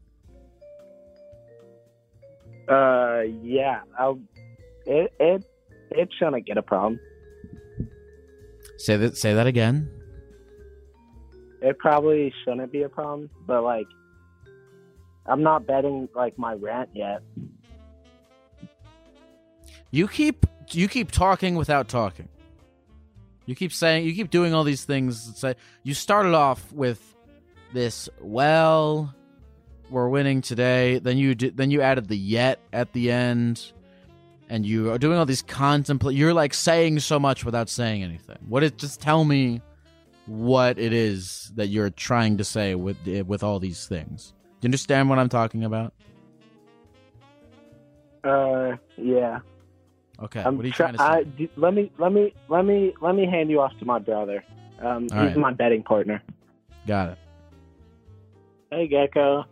[2.69, 4.21] Uh, yeah, I'll.
[4.87, 5.45] It it
[5.91, 7.01] it's gonna get a problem.
[8.79, 9.89] Say that say that again.
[11.63, 13.87] it probably shouldn't be a problem, but like,
[15.27, 17.23] I'm not betting like my rent yet.
[19.91, 22.29] You keep you keep talking without talking.
[23.47, 25.39] You keep saying you keep doing all these things.
[25.39, 27.15] Say you started off with
[27.73, 28.09] this.
[28.21, 29.15] Well,
[29.93, 30.99] we're winning today.
[30.99, 33.73] Then you did, then you added the yet at the end,
[34.49, 36.17] and you are doing all these contemplate.
[36.17, 38.39] You're like saying so much without saying anything.
[38.49, 38.73] What is?
[38.73, 39.61] Just tell me
[40.27, 44.33] what it is that you're trying to say with with all these things.
[44.61, 45.93] Do you understand what I'm talking about?
[48.25, 49.41] Uh, yeah.
[50.23, 50.41] Okay.
[50.41, 51.31] I'm what are you try- trying to say?
[51.31, 53.99] I, do, let me let me let me let me hand you off to my
[53.99, 54.45] brother.
[54.81, 55.37] Um, All he's right.
[55.37, 56.23] my betting partner.
[56.87, 57.19] Got it.
[58.71, 59.45] Hey, Gecko.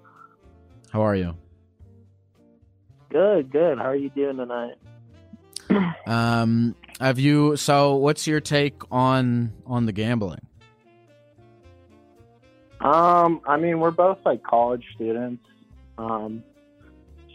[0.91, 1.37] How are you?
[3.11, 3.79] Good, good.
[3.79, 4.75] How are you doing tonight?
[6.07, 7.57] Um, have you?
[7.57, 10.41] So, what's your take on on the gambling?
[12.81, 15.45] Um, I mean, we're both like college students.
[15.99, 16.43] Um,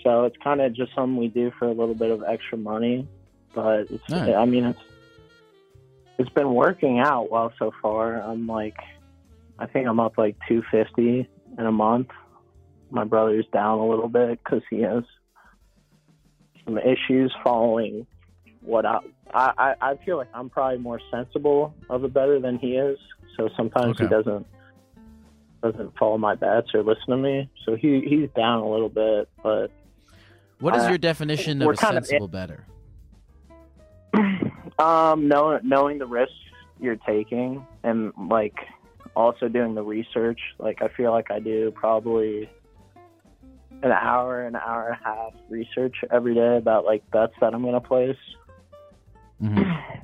[0.04, 3.08] so it's kind of just something we do for a little bit of extra money.
[3.54, 4.36] But it's, right.
[4.36, 4.80] I mean, it's
[6.18, 8.22] it's been working out well so far.
[8.22, 8.78] I'm like,
[9.58, 12.10] I think I'm up like 250 in a month.
[12.92, 15.04] My brother's down a little bit because he has
[16.66, 18.06] some issues following
[18.62, 19.00] what I,
[19.34, 22.98] I I I feel like I'm probably more sensible of a bettor than he is.
[23.38, 24.46] So sometimes he doesn't
[25.62, 27.50] doesn't follow my bets or listen to me.
[27.66, 29.72] So he he's down a little bit, but
[30.60, 32.66] What is Uh, your definition of a kind of- sensible bettor?
[34.80, 36.34] um knowing knowing the risks
[36.80, 38.56] you're taking and like
[39.16, 42.50] also doing the research, like I feel like I do probably
[43.86, 47.64] an hour, an hour and a half research every day about like bets that I'm
[47.64, 48.18] gonna place.
[49.42, 49.82] Mhm.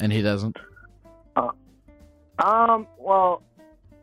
[0.00, 0.56] And he doesn't.
[2.38, 3.42] Um, well,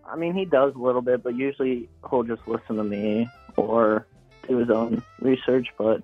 [0.05, 4.05] I mean, he does a little bit, but usually he'll just listen to me or
[4.47, 5.67] do his own research.
[5.77, 6.03] But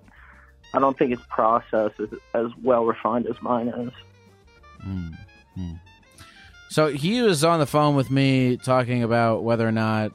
[0.72, 3.92] I don't think his process is as well refined as mine is.
[4.86, 5.18] Mm,
[5.58, 5.80] mm.
[6.70, 10.12] So he was on the phone with me talking about whether or not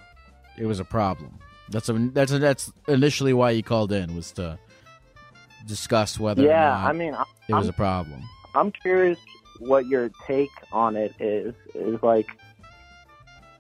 [0.58, 1.38] it was a problem.
[1.70, 4.58] That's a, that's a, that's initially why he called in was to
[5.66, 8.22] discuss whether yeah, I mean, I- it was I'm- a problem.
[8.56, 9.20] I'm curious
[9.60, 11.54] what your take on it is.
[11.76, 12.28] Is like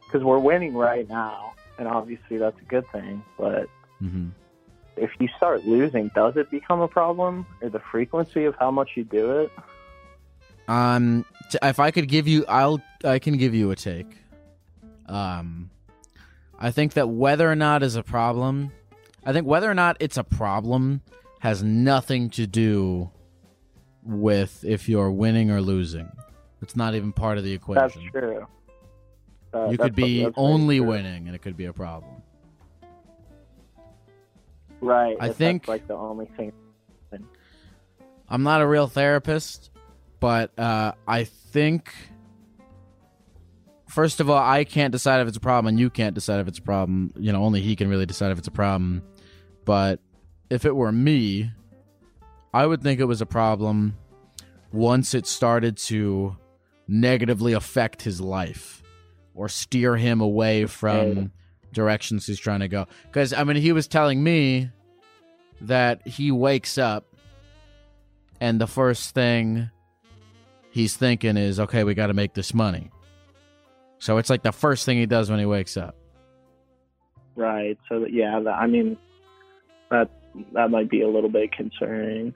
[0.05, 3.23] because we're winning right now, and obviously that's a good thing.
[3.37, 3.67] But
[3.99, 4.29] hmm
[4.95, 8.91] if you start losing, does it become a problem, or the frequency of how much
[8.95, 9.51] you do it?
[10.67, 14.07] Um, t- if I could give you, I'll I can give you a take.
[15.05, 15.69] Um,
[16.59, 18.71] I think that whether or not is a problem,
[19.23, 21.01] I think whether or not it's a problem
[21.39, 23.11] has nothing to do
[24.03, 26.11] with if you're winning or losing.
[26.61, 27.83] It's not even part of the equation.
[27.83, 28.47] That's true.
[29.53, 32.23] Uh, you that's- could be only winning, and it could be a problem.
[34.81, 35.17] Right.
[35.19, 36.53] I think- like the only thing.
[38.29, 39.71] I'm not a real therapist,
[40.19, 41.93] but uh, I think
[43.97, 46.47] first of all, I can't decide if it's a problem, and you can't decide if
[46.47, 47.11] it's a problem.
[47.17, 49.01] You know, only he can really decide if it's a problem.
[49.65, 49.99] But
[50.51, 51.49] if it were me,
[52.53, 53.97] I would think it was a problem
[54.71, 56.37] once it started to
[56.87, 58.83] negatively affect his life
[59.33, 61.31] or steer him away from
[61.73, 62.85] directions he's trying to go.
[63.07, 64.69] Because I mean, he was telling me
[65.61, 67.07] that he wakes up
[68.39, 69.71] and the first thing
[70.69, 72.91] he's thinking is, okay, we got to make this money.
[73.99, 75.95] So it's like the first thing he does when he wakes up.
[77.35, 77.77] Right.
[77.89, 78.97] So yeah, that, I mean,
[79.89, 80.09] that
[80.53, 82.35] that might be a little bit concerning.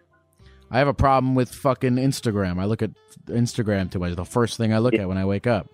[0.69, 2.59] I have a problem with fucking Instagram.
[2.59, 2.91] I look at
[3.25, 4.15] Instagram too much.
[4.15, 5.67] The first thing I look at when I wake up.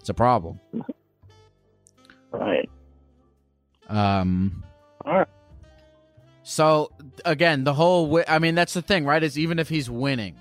[0.00, 0.60] It's a problem.
[2.32, 2.68] Right.
[3.88, 4.62] Um,
[5.06, 5.28] All right.
[6.42, 6.92] So
[7.24, 9.22] again, the whole wi- I mean that's the thing, right?
[9.22, 10.36] Is even if he's winning,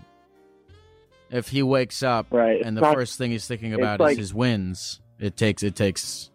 [1.32, 2.62] if he wakes up Right.
[2.64, 5.76] and the not- first thing he's thinking about like- is his wins, it takes it
[5.76, 6.30] takes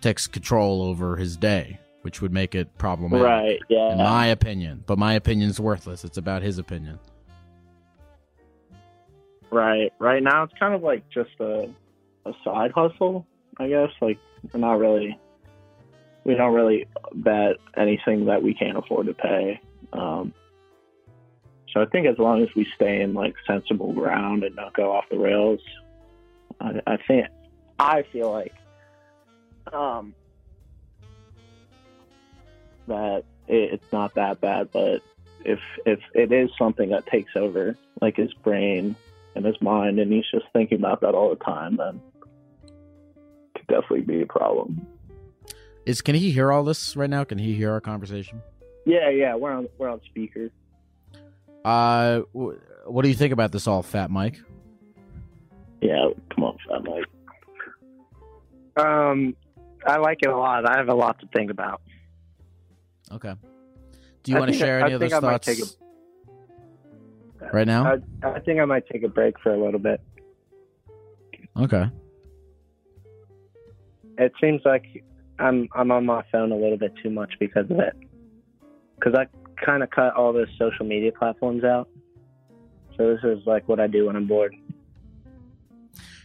[0.00, 3.24] takes control over his day, which would make it problematic.
[3.24, 3.58] Right.
[3.68, 3.92] Yeah.
[3.92, 6.04] In my opinion, but my opinion's worthless.
[6.04, 6.98] It's about his opinion.
[9.50, 9.92] Right.
[9.98, 11.68] Right now, it's kind of like just a
[12.24, 13.26] a side hustle,
[13.58, 13.90] I guess.
[14.00, 14.18] Like
[14.52, 15.18] we're not really,
[16.24, 19.60] we don't really bet anything that we can't afford to pay.
[19.92, 20.32] Um,
[21.72, 24.92] so I think as long as we stay in like sensible ground and don't go
[24.92, 25.60] off the rails,
[26.60, 27.26] I, I think
[27.78, 28.54] I feel like
[29.72, 30.14] um,
[32.88, 34.70] that it, it's not that bad.
[34.72, 35.02] But
[35.44, 38.96] if if it is something that takes over like his brain
[39.34, 42.00] and his mind and he's just thinking about that all the time then
[42.64, 42.72] it
[43.54, 44.86] could definitely be a problem.
[45.86, 47.24] Is can he hear all this right now?
[47.24, 48.40] Can he hear our conversation?
[48.84, 50.50] Yeah, yeah, we're on we're on speaker.
[51.64, 52.56] Uh, wh-
[52.86, 54.40] what do you think about this all, Fat Mike?
[55.80, 57.04] Yeah, come on, Fat Mike.
[58.76, 59.36] Um,
[59.86, 60.68] I like it a lot.
[60.68, 61.82] I have a lot to think about.
[63.10, 63.34] Okay.
[64.22, 65.58] Do you I want to share I any of those thoughts take
[67.52, 67.98] right now?
[68.22, 70.00] I, I think I might take a break for a little bit.
[71.58, 71.90] okay.
[74.18, 75.04] It seems like
[75.38, 77.96] I'm I'm on my phone a little bit too much because of it.
[78.94, 79.26] Because I
[79.64, 81.88] kind of cut all the social media platforms out.
[82.96, 84.54] So this is like what I do when I'm bored.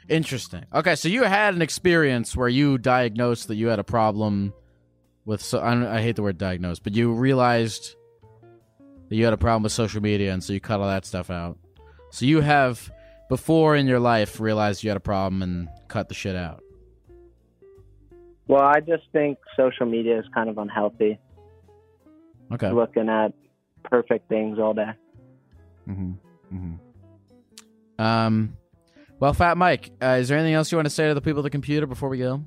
[0.09, 0.65] Interesting.
[0.73, 4.53] Okay, so you had an experience where you diagnosed that you had a problem
[5.25, 5.41] with.
[5.41, 7.95] So I, I hate the word diagnosed, but you realized
[9.09, 11.29] that you had a problem with social media, and so you cut all that stuff
[11.29, 11.57] out.
[12.11, 12.89] So you have
[13.29, 16.63] before in your life realized you had a problem and cut the shit out.
[18.47, 21.19] Well, I just think social media is kind of unhealthy.
[22.51, 22.71] Okay.
[22.71, 23.33] Looking at
[23.83, 24.91] perfect things all day.
[25.87, 26.11] Mm-hmm.
[26.53, 28.01] Mm-hmm.
[28.01, 28.57] Um.
[29.19, 31.39] Well, Fat Mike, uh, is there anything else you want to say to the people
[31.39, 32.43] at the computer before we go?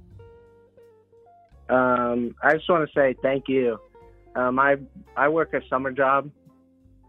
[1.68, 3.78] Um, I just want to say thank you.
[4.36, 4.76] Um, I
[5.16, 6.30] I work a summer job,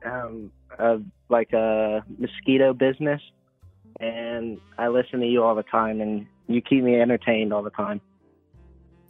[0.04, 3.22] um, of like a mosquito business,
[4.00, 7.70] and I listen to you all the time, and you keep me entertained all the
[7.70, 8.02] time.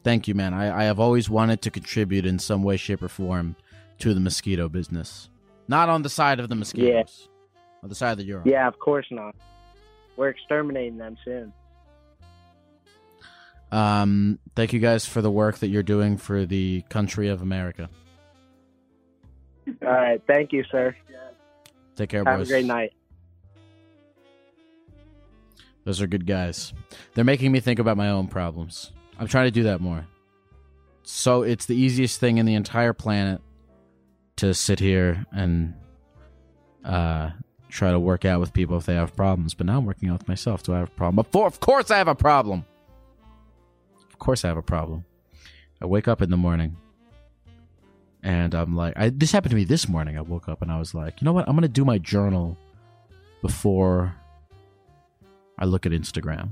[0.04, 0.54] Thank you, man.
[0.54, 3.56] I, I have always wanted to contribute in some way, shape, or form
[4.02, 5.30] to the mosquito business.
[5.68, 7.30] Not on the side of the mosquitoes.
[7.84, 8.48] On the side that you're on.
[8.48, 9.36] Yeah, of course not.
[10.18, 11.54] We're exterminating them soon.
[13.72, 17.90] Um, thank you guys for the work that you're doing for the country of America.
[19.82, 20.96] All right, thank you, sir.
[21.96, 22.50] Take care, Have boys.
[22.50, 22.92] a great night.
[25.86, 26.74] Those are good guys.
[27.14, 28.92] They're making me think about my own problems.
[29.18, 30.06] I'm trying to do that more.
[31.04, 33.42] So it's the easiest thing in the entire planet
[34.42, 35.72] to sit here and
[36.84, 37.30] uh,
[37.70, 39.54] try to work out with people if they have problems.
[39.54, 40.64] But now I'm working out with myself.
[40.64, 41.20] Do I have a problem?
[41.20, 42.66] Of of course I have a problem.
[44.10, 45.06] Of course I have a problem.
[45.80, 46.76] I wake up in the morning
[48.24, 50.18] and I'm like, I, this happened to me this morning.
[50.18, 51.48] I woke up and I was like, you know what?
[51.48, 52.58] I'm going to do my journal
[53.44, 54.16] before
[55.60, 56.50] I look at Instagram.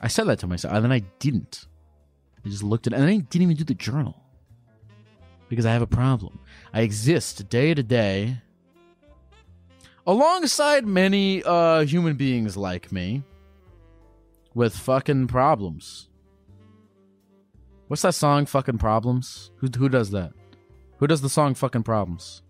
[0.00, 1.66] I said that to myself, and then I didn't.
[2.44, 4.21] I just looked at it, and I didn't even do the journal
[5.52, 6.38] because I have a problem.
[6.72, 8.38] I exist day to day
[10.06, 13.22] alongside many uh, human beings like me
[14.54, 16.08] with fucking problems.
[17.88, 19.50] What's that song, Fucking Problems?
[19.56, 20.32] Who, who does that?
[20.96, 22.40] Who does the song Fucking Problems?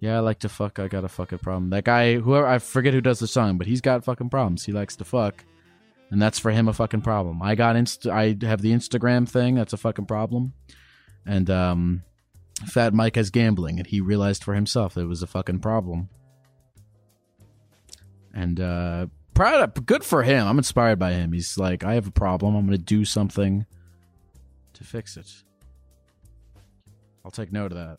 [0.00, 0.80] Yeah, I like to fuck.
[0.80, 1.70] I got a fucking problem.
[1.70, 4.64] That guy, whoever, I forget who does the song, but he's got fucking problems.
[4.64, 5.44] He likes to fuck,
[6.10, 7.40] and that's for him a fucking problem.
[7.40, 8.08] I got inst.
[8.08, 9.54] I have the Instagram thing.
[9.54, 10.54] That's a fucking problem.
[11.26, 12.02] And um,
[12.66, 16.08] Fat Mike has gambling, and he realized for himself that it was a fucking problem.
[18.32, 20.46] And uh, proud, of, good for him.
[20.46, 21.32] I'm inspired by him.
[21.32, 22.54] He's like, I have a problem.
[22.54, 23.66] I'm gonna do something
[24.74, 25.30] to fix it.
[27.24, 27.98] I'll take note of that.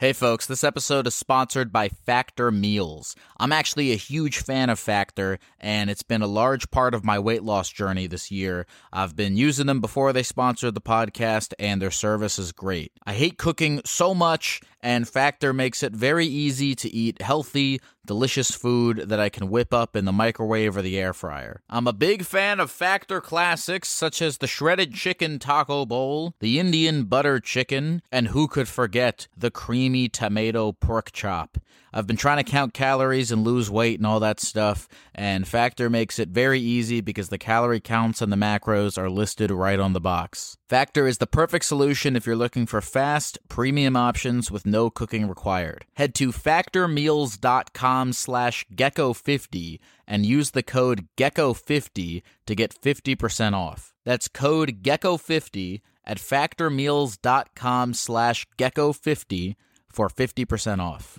[0.00, 3.14] Hey folks, this episode is sponsored by Factor Meals.
[3.38, 7.18] I'm actually a huge fan of Factor, and it's been a large part of my
[7.18, 8.66] weight loss journey this year.
[8.94, 12.92] I've been using them before they sponsored the podcast, and their service is great.
[13.04, 18.50] I hate cooking so much, and Factor makes it very easy to eat healthy, delicious
[18.50, 21.62] food that I can whip up in the microwave or the air fryer.
[21.68, 26.58] I'm a big fan of Factor classics such as the shredded chicken taco bowl, the
[26.58, 31.58] Indian butter chicken, and who could forget the creamy tomato pork chop.
[31.92, 35.90] I've been trying to count calories and lose weight and all that stuff, and Factor
[35.90, 39.92] makes it very easy because the calorie counts and the macros are listed right on
[39.92, 40.56] the box.
[40.68, 45.28] Factor is the perfect solution if you're looking for fast, premium options with no cooking
[45.28, 45.84] required.
[45.94, 53.94] Head to factormeals.com slash gecko50 and use the code gecko50 to get 50% off.
[54.04, 59.56] That's code gecko50 at factormeals.com slash gecko50
[59.88, 61.18] for 50% off.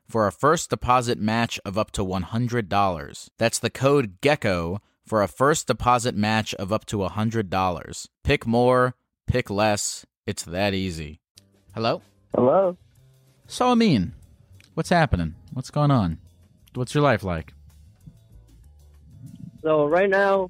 [0.11, 3.29] for a first deposit match of up to $100.
[3.37, 8.07] That's the code GECKO for a first deposit match of up to $100.
[8.23, 8.95] Pick more,
[9.25, 10.05] pick less.
[10.27, 11.21] It's that easy.
[11.73, 12.01] Hello?
[12.35, 12.77] Hello.
[13.47, 14.13] So, Amin,
[14.73, 15.35] what's happening?
[15.53, 16.17] What's going on?
[16.73, 17.53] What's your life like?
[19.63, 20.49] So right now,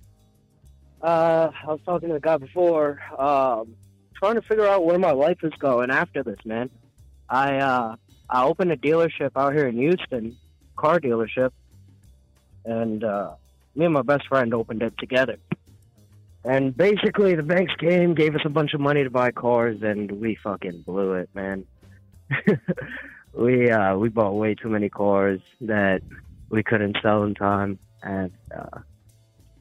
[1.01, 3.75] uh, I was talking to the guy before, um,
[4.15, 6.69] trying to figure out where my life is going after this, man.
[7.29, 7.95] I uh,
[8.31, 10.37] I opened a dealership out here in Houston,
[10.77, 11.51] car dealership,
[12.63, 13.33] and uh,
[13.75, 15.37] me and my best friend opened it together.
[16.43, 20.11] And basically, the banks came, gave us a bunch of money to buy cars, and
[20.11, 21.65] we fucking blew it, man.
[23.33, 26.01] we uh, we bought way too many cars that
[26.49, 28.79] we couldn't sell in time, and uh,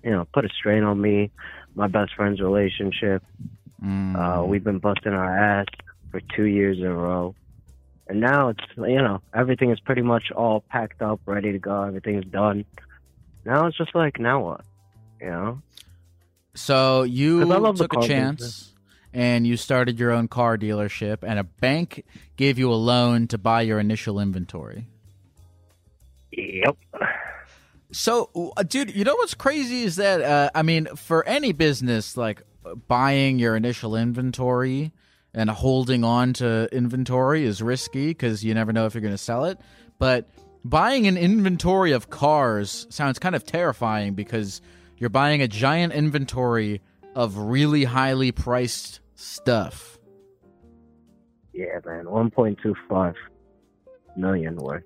[0.03, 1.31] you know, put a strain on me,
[1.75, 3.23] my best friend's relationship.
[3.85, 4.17] Mm.
[4.17, 5.67] Uh, we've been busting our ass
[6.11, 7.35] for two years in a row.
[8.11, 11.83] And now it's, you know, everything is pretty much all packed up, ready to go.
[11.85, 12.65] Everything's done.
[13.45, 14.63] Now it's just like, now what?
[15.21, 15.63] You know?
[16.55, 18.75] So you 'Cause I love the took a chance business.
[19.15, 22.05] and you started your own car dealership, and a bank
[22.37, 24.89] gave you a loan to buy your initial inventory.
[26.33, 26.77] Yep.
[27.93, 32.17] So, uh, dude, you know what's crazy is that uh, I mean, for any business,
[32.17, 32.43] like
[32.89, 34.91] buying your initial inventory
[35.35, 39.19] and holding on to inventory is risky because you never know if you're going to
[39.19, 39.59] sell it.
[39.99, 40.29] But
[40.65, 44.61] buying an inventory of cars sounds kind of terrifying because
[44.99, 46.81] you're buying a giant inventory
[47.15, 49.99] of really highly priced stuff.
[51.53, 52.05] Yeah, man.
[52.05, 53.15] 1.25
[54.17, 54.85] million worth.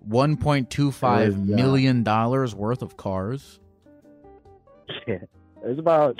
[0.00, 3.60] One point two five With, uh, million dollars worth of cars.
[5.06, 5.28] Shit.
[5.62, 6.16] There's about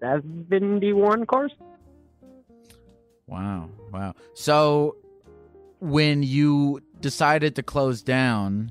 [0.00, 1.52] 71 cars.
[3.26, 4.14] Wow, wow.
[4.34, 4.96] So
[5.80, 8.70] when you decided to close down,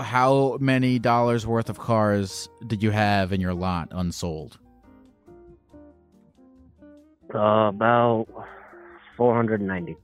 [0.00, 4.58] how- many dollars worth of cars did you have in your lot unsold?
[7.34, 8.26] Uh, about
[9.16, 9.96] 490.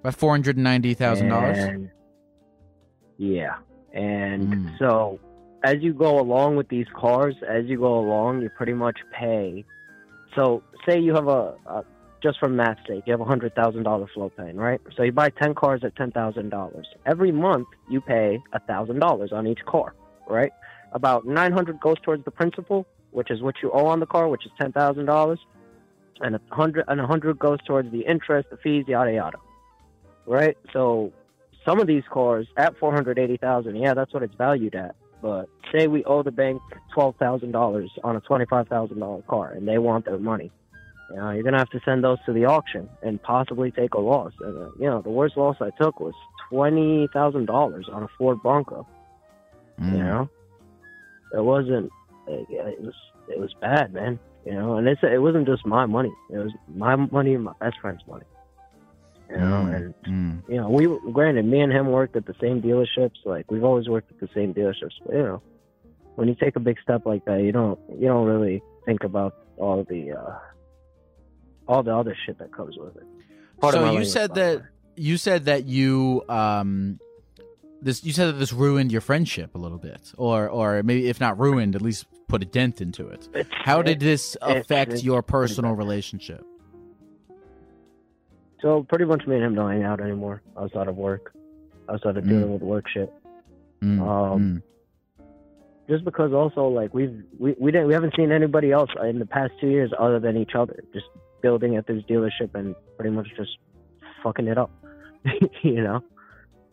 [0.00, 1.88] About four hundred ninety thousand dollars.
[3.18, 3.56] Yeah.
[3.92, 4.78] And Mm.
[4.78, 5.18] so
[5.64, 9.64] as you go along with these cars, as you go along, you pretty much pay.
[10.36, 11.84] So say you have a, a
[12.22, 14.80] just for math's sake, you have a hundred thousand dollar floor plan, right?
[14.96, 16.86] So you buy ten cars at ten thousand dollars.
[17.04, 19.94] Every month you pay a thousand dollars on each car,
[20.28, 20.52] right?
[20.92, 24.28] About nine hundred goes towards the principal, which is what you owe on the car,
[24.28, 25.40] which is ten thousand dollars,
[26.20, 29.38] and a hundred and a hundred goes towards the interest, the fees, yada yada
[30.26, 30.56] right?
[30.72, 31.12] So
[31.64, 34.94] some of these cars at four hundred eighty thousand, yeah, that's what it's valued at.
[35.22, 36.60] But say we owe the bank
[36.92, 40.50] twelve thousand dollars on a twenty five thousand dollar car, and they want their money.
[41.10, 44.00] You know, you're gonna have to send those to the auction and possibly take a
[44.00, 44.32] loss.
[44.40, 46.14] And, uh, you know, the worst loss I took was
[46.48, 48.86] twenty thousand dollars on a Ford Bronco.
[49.80, 49.92] Mm.
[49.92, 50.30] You know,
[51.34, 51.90] it wasn't.
[52.26, 52.94] It, it was
[53.28, 54.18] it was bad, man.
[54.44, 56.12] You know, and it's it wasn't just my money.
[56.30, 58.24] It was my money and my best friend's money.
[59.30, 60.48] You know, Mm, and mm.
[60.48, 63.16] you know, we granted, me and him worked at the same dealerships.
[63.24, 64.92] Like we've always worked at the same dealerships.
[65.04, 65.42] But you know,
[66.14, 69.34] when you take a big step like that, you don't you don't really think about
[69.56, 70.38] all the uh,
[71.68, 73.02] all the other shit that comes with it.
[73.60, 74.64] Part So you said by the that
[74.96, 77.00] you said that you um
[77.82, 81.20] this you said that this ruined your friendship a little bit, or or maybe if
[81.20, 83.28] not ruined, at least put a dent into it.
[83.34, 85.78] It's- How did this it's- affect it's your personal bad.
[85.78, 86.44] relationship?
[88.62, 91.32] So pretty much me and him don't hang out anymore outside of work,
[91.88, 92.28] outside of Mm.
[92.28, 93.12] dealing with work shit.
[93.82, 94.62] Mm, Um,
[95.88, 99.26] Just because also like we've we, we didn't we haven't seen anybody else in the
[99.26, 101.06] past two years other than each other, just
[101.42, 103.56] building at this dealership and pretty much just
[104.22, 104.70] fucking it up,
[105.62, 106.02] you know.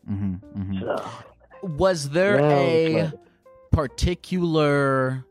[0.09, 0.79] mm, mhm, mhm.
[0.81, 3.21] So, Was there no, a it's like-
[3.71, 5.23] particular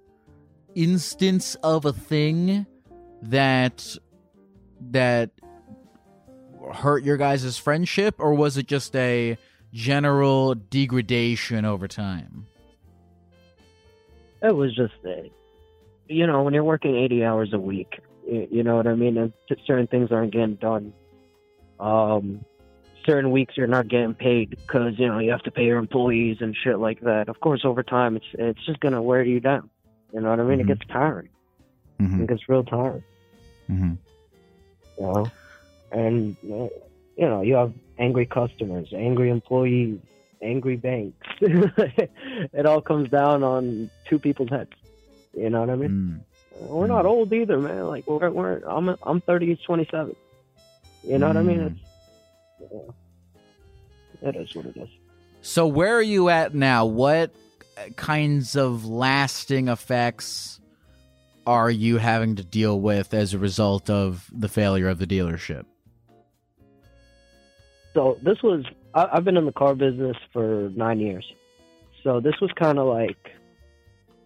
[0.77, 2.67] instance of a thing
[3.23, 3.97] that
[4.93, 5.31] that
[6.75, 9.37] hurt your guys' friendship or was it just a
[9.73, 12.47] general degradation over time
[14.43, 15.31] It was just a,
[16.09, 19.17] you know, when you're working 80 hours a week, you, know what I mean?
[19.17, 19.33] And
[19.67, 20.93] certain things aren't getting done.
[21.81, 22.45] Um,
[23.07, 26.39] certain weeks you're not getting paid because, you know, you have to pay your employees
[26.41, 27.29] and shit like that.
[27.29, 29.71] Of course, over time, it's it's just going to wear you down.
[30.13, 30.59] You know what I mean?
[30.59, 30.63] Mhm.
[30.63, 31.29] It gets tiring.
[32.01, 32.23] mm-hmm.
[32.23, 33.03] It gets real tiring,
[33.71, 33.93] Mm-hmm.
[34.99, 35.27] you know?
[35.93, 36.71] And, you
[37.19, 39.99] know, you have angry customers, angry employees,
[40.43, 41.27] angry banks.
[41.41, 44.73] it all comes down on two people's heads.
[45.35, 46.25] You know what I mean?
[46.61, 46.69] Mm.
[46.69, 47.87] We're not old either, man.
[47.87, 50.15] Like we're, we're I'm I'm 30, he's 27.
[51.05, 51.59] You know what I mean?
[51.59, 51.77] Mm.
[52.61, 52.73] It's
[54.23, 54.29] yeah.
[54.29, 54.89] it is what it is.
[55.41, 56.85] So where are you at now?
[56.87, 57.35] What
[57.97, 60.61] kinds of lasting effects
[61.47, 65.65] are you having to deal with as a result of the failure of the dealership?
[67.95, 68.65] So this was
[68.95, 71.31] I, I've been in the car business for nine years,
[72.03, 73.31] so this was kind of like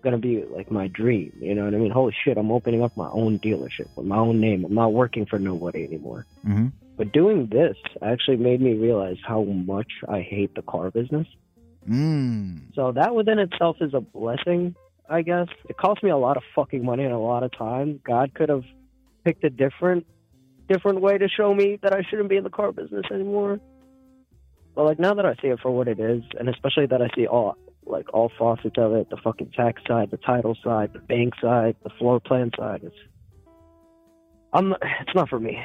[0.02, 1.32] gonna be like my dream.
[1.40, 1.90] You know what I mean?
[1.90, 2.38] Holy shit!
[2.38, 4.64] I'm opening up my own dealership with my own name.
[4.64, 6.26] I'm not working for nobody anymore.
[6.46, 6.68] Mm-hmm.
[6.96, 11.26] But doing this actually made me realize how much I hate the car business.
[11.88, 12.74] Mm.
[12.74, 14.74] So that within itself is a blessing,
[15.08, 15.48] I guess.
[15.68, 18.00] It cost me a lot of fucking money and a lot of time.
[18.02, 18.64] God could have
[19.24, 20.06] picked a different
[20.68, 23.60] different way to show me that I shouldn't be in the car business anymore.
[24.74, 27.08] But like now that I see it for what it is, and especially that I
[27.14, 30.98] see all like all facets of it, the fucking tax side, the title side, the
[30.98, 32.96] bank side, the floor plan side, it's
[34.52, 35.58] I'm it's not for me.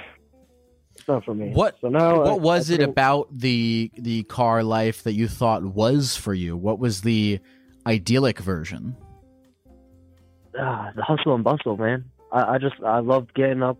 [0.95, 1.49] It's not for me.
[1.51, 5.27] What so now I- what was I it about the the car life that you
[5.27, 6.55] thought was for you?
[6.55, 7.39] What was the
[7.85, 8.95] idyllic version?
[10.59, 12.05] ah, the hustle and bustle, man.
[12.31, 13.77] I, I just I loved getting up.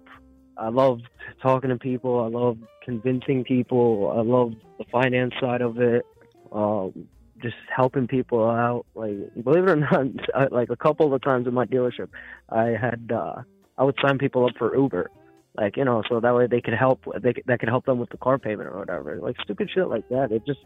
[0.62, 1.04] I loved
[1.42, 2.20] talking to people.
[2.24, 4.14] I loved convincing people.
[4.16, 6.06] I loved the finance side of it.
[6.52, 7.08] Um,
[7.42, 8.86] just helping people out.
[8.94, 10.06] Like believe it or not,
[10.36, 12.10] I, like a couple of times in my dealership,
[12.50, 13.42] I had uh,
[13.78, 15.10] I would sign people up for Uber.
[15.58, 17.00] Like you know, so that way they could help.
[17.22, 19.18] They could- that could help them with the car payment or whatever.
[19.18, 20.32] Like stupid shit like that.
[20.32, 20.60] It just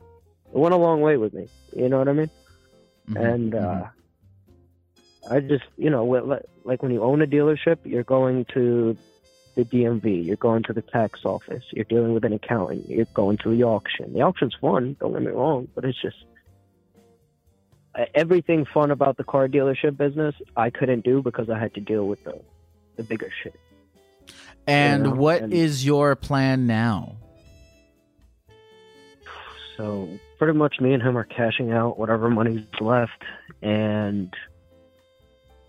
[0.53, 1.47] it went a long way with me.
[1.73, 2.31] You know what I mean?
[3.09, 3.83] Mhm, and uh
[5.31, 6.03] I just you know
[6.65, 8.97] like when you own a dealership, you're going to
[9.55, 13.37] the DMV, you're going to the tax office, you're dealing with an accountant, you're going
[13.37, 14.13] to the auction.
[14.13, 16.17] The auction's fun, don't get me wrong, but it's just
[18.13, 22.05] everything fun about the car dealership business I couldn't do because I had to deal
[22.07, 22.41] with the
[22.97, 23.59] the bigger shit.
[24.67, 27.15] and you know, what is and- your plan now?
[29.77, 33.23] So pretty much me and him are cashing out whatever money's left
[33.61, 34.33] and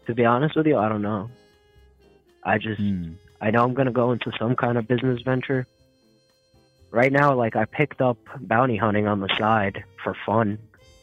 [0.07, 1.29] to be honest with you, I don't know.
[2.45, 3.15] I just Hmm.
[3.41, 5.67] I know I'm gonna go into some kind of business venture.
[6.91, 10.59] Right now, like I picked up bounty hunting on the side for fun.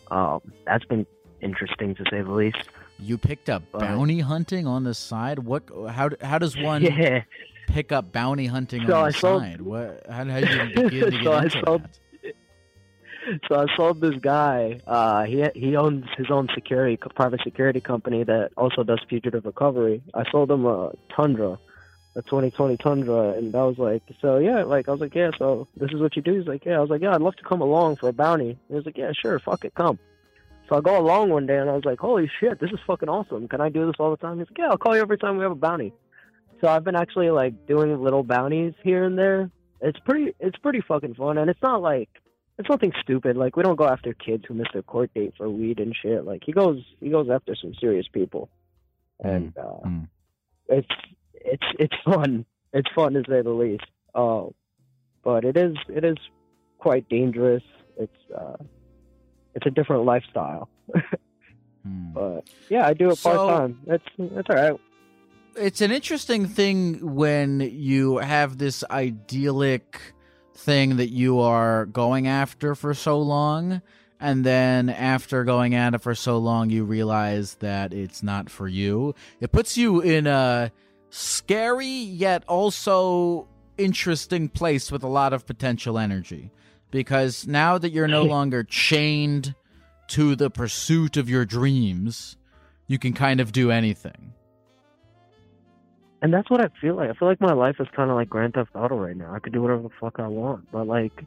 [0.10, 1.06] Um, that's been
[1.42, 2.64] interesting to say the least.
[3.00, 5.40] You picked up But- bounty hunting on the side.
[5.40, 5.64] What?
[5.90, 6.10] How?
[6.22, 7.24] How does one Yeah.
[7.68, 9.62] pick up bounty hunting So on I the sold- side?
[9.62, 10.06] What?
[10.10, 12.34] How, how did you begin to get So I into sold- that?
[13.48, 14.82] So I sold this guy.
[14.86, 20.02] Uh, he he owns his own security, private security company that also does fugitive recovery.
[20.14, 21.58] I sold him a Tundra,
[22.16, 25.68] a 2020 Tundra, and I was like, so yeah, like I was like, yeah, so
[25.76, 26.38] this is what you do.
[26.38, 26.78] He's like, yeah.
[26.78, 28.58] I was like, yeah, I'd love to come along for a bounty.
[28.68, 29.98] He was like, yeah, sure, fuck it, come.
[30.70, 33.10] So I go along one day and I was like, holy shit, this is fucking
[33.10, 33.48] awesome.
[33.48, 34.38] Can I do this all the time?
[34.40, 35.92] He's like, yeah, I'll call you every time we have a bounty.
[36.62, 39.50] So I've been actually like doing little bounties here and there.
[39.82, 42.10] It's pretty, it's pretty fucking fun, and it's not like
[42.58, 43.36] it's nothing stupid.
[43.36, 46.24] Like we don't go after kids who miss their court date for weed and shit.
[46.24, 48.50] Like he goes, he goes after some serious people,
[49.20, 50.08] and uh, Mm.
[50.70, 50.88] it's
[51.44, 52.46] it's it's fun.
[52.74, 53.86] It's fun to say the least.
[54.16, 54.46] Uh,
[55.24, 56.18] but it is it is
[56.80, 57.64] quite dangerous.
[57.98, 58.56] It's uh,
[59.56, 60.70] it's a different lifestyle.
[61.86, 62.14] Hmm.
[62.14, 63.80] But yeah, I do it So- part time.
[63.86, 64.80] That's that's all right.
[65.58, 70.00] it's an interesting thing when you have this idyllic
[70.56, 73.82] thing that you are going after for so long
[74.20, 78.68] and then after going at it for so long you realize that it's not for
[78.70, 80.72] you it puts you in a
[81.14, 83.48] scary yet also
[83.78, 86.52] interesting place with a lot of potential energy
[86.92, 89.54] because now that you're no longer chained
[90.08, 92.38] to the pursuit of your dreams
[92.88, 94.34] you can kind of do anything
[96.24, 97.10] And that's what I feel like.
[97.10, 99.34] I feel like my life is kind of like Grand Theft Auto right now.
[99.36, 101.26] I could do whatever the fuck I want, but like,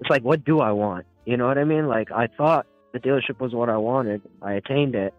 [0.00, 1.04] it's like, what do I want?
[1.26, 1.88] You know what I mean?
[1.88, 4.22] Like, I thought the dealership was what I wanted.
[4.40, 5.12] I attained it.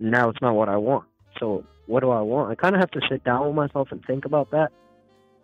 [0.00, 1.04] Now it's not what I want.
[1.38, 2.50] So what do I want?
[2.50, 4.70] I kind of have to sit down with myself and think about that.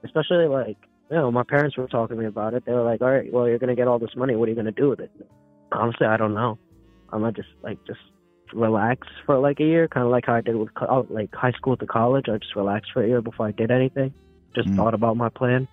[0.05, 0.77] Especially like,
[1.11, 2.65] you know, my parents were talking to me about it.
[2.65, 4.37] They were like, "All right, well, you're gonna get all this money.
[4.37, 5.11] What are you gonna do with it?"
[5.73, 6.59] Honestly, I don't know.
[7.13, 7.99] I'm gonna just like just
[8.55, 11.35] relax for like a year, kind of like how I did with co- oh, like
[11.35, 12.27] high school to college.
[12.29, 14.15] I just relaxed for a year before I did anything.
[14.55, 14.77] Just Mm.
[14.77, 15.67] thought about my plan.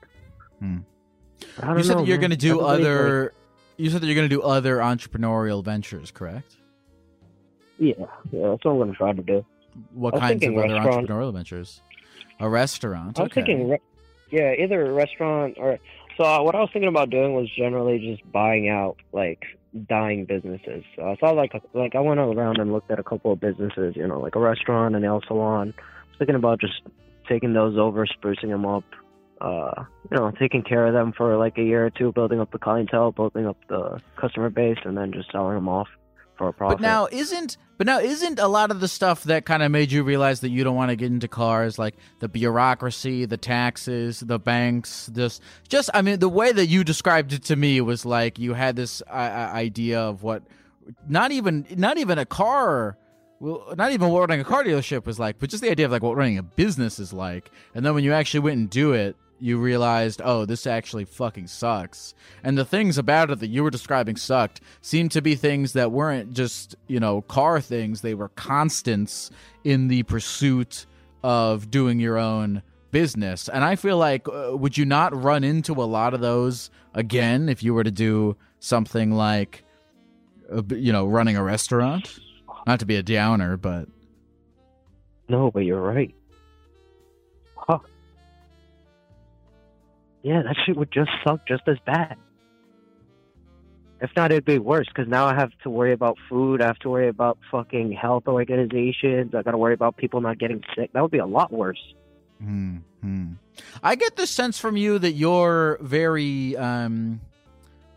[0.61, 3.33] I don't You said know, that you're going to do Everybody's other.
[3.77, 6.55] You said that you're going to do other entrepreneurial ventures, correct?
[7.77, 7.93] yeah,
[8.31, 9.45] yeah, that's what I'm gonna try to do.
[9.93, 11.07] What kinds of other restaurant.
[11.07, 11.81] entrepreneurial ventures?
[12.39, 13.19] A restaurant.
[13.19, 13.41] I was okay.
[13.41, 13.79] thinking, re-
[14.31, 15.79] yeah, either a restaurant or.
[16.17, 19.43] So uh, what I was thinking about doing was generally just buying out like
[19.87, 20.83] dying businesses.
[20.95, 23.95] So I saw like like I went around and looked at a couple of businesses,
[23.95, 25.73] you know, like a restaurant, a nail salon.
[25.77, 26.81] I was thinking about just
[27.27, 28.83] taking those over, sprucing them up,
[29.41, 32.51] uh, you know, taking care of them for like a year or two, building up
[32.51, 35.89] the clientele, building up the customer base, and then just selling them off
[36.35, 36.77] for a profit.
[36.77, 39.91] But now isn't but now isn't a lot of the stuff that kind of made
[39.91, 44.21] you realize that you don't want to get into cars like the bureaucracy, the taxes,
[44.21, 48.05] the banks, just just I mean the way that you described it to me was
[48.05, 50.43] like you had this uh, idea of what
[51.07, 52.97] not even not even a car
[53.39, 55.91] well, not even what running a car dealership was like, but just the idea of
[55.91, 57.51] like what running a business is like.
[57.73, 61.45] And then when you actually went and do it, you realized, oh, this actually fucking
[61.45, 62.15] sucks.
[62.43, 65.91] And the things about it that you were describing sucked seemed to be things that
[65.91, 68.01] weren't just, you know, car things.
[68.01, 69.29] They were constants
[69.63, 70.87] in the pursuit
[71.21, 73.47] of doing your own business.
[73.47, 77.47] And I feel like, uh, would you not run into a lot of those again
[77.47, 79.63] if you were to do something like,
[80.51, 82.17] uh, you know, running a restaurant?
[82.65, 83.87] Not to be a downer, but.
[85.29, 86.15] No, but you're right.
[87.55, 87.77] Huh
[90.25, 92.17] yeah, that shit would just suck just as bad.
[94.01, 96.63] If not, it'd be worse because now I have to worry about food.
[96.63, 99.35] I have to worry about fucking health organizations.
[99.35, 100.91] I got to worry about people not getting sick.
[100.93, 101.79] That would be a lot worse.
[102.39, 102.77] Hmm.
[103.83, 107.21] I get the sense from you that you're very, um,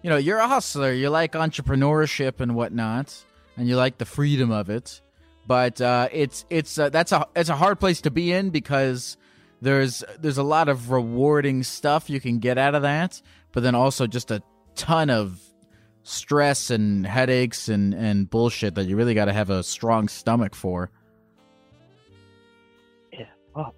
[0.02, 0.92] you know, you're a hustler.
[0.92, 3.16] You like entrepreneurship and whatnot,
[3.56, 5.00] and you like the freedom of it.
[5.46, 9.16] But uh, it's it's uh, that's a it's a hard place to be in because
[9.60, 13.20] there's there's a lot of rewarding stuff you can get out of that,
[13.52, 14.42] but then also just a
[14.74, 15.40] ton of
[16.04, 20.54] stress and headaches and and bullshit that you really got to have a strong stomach
[20.54, 20.90] for.
[23.12, 23.74] Yeah, fuck.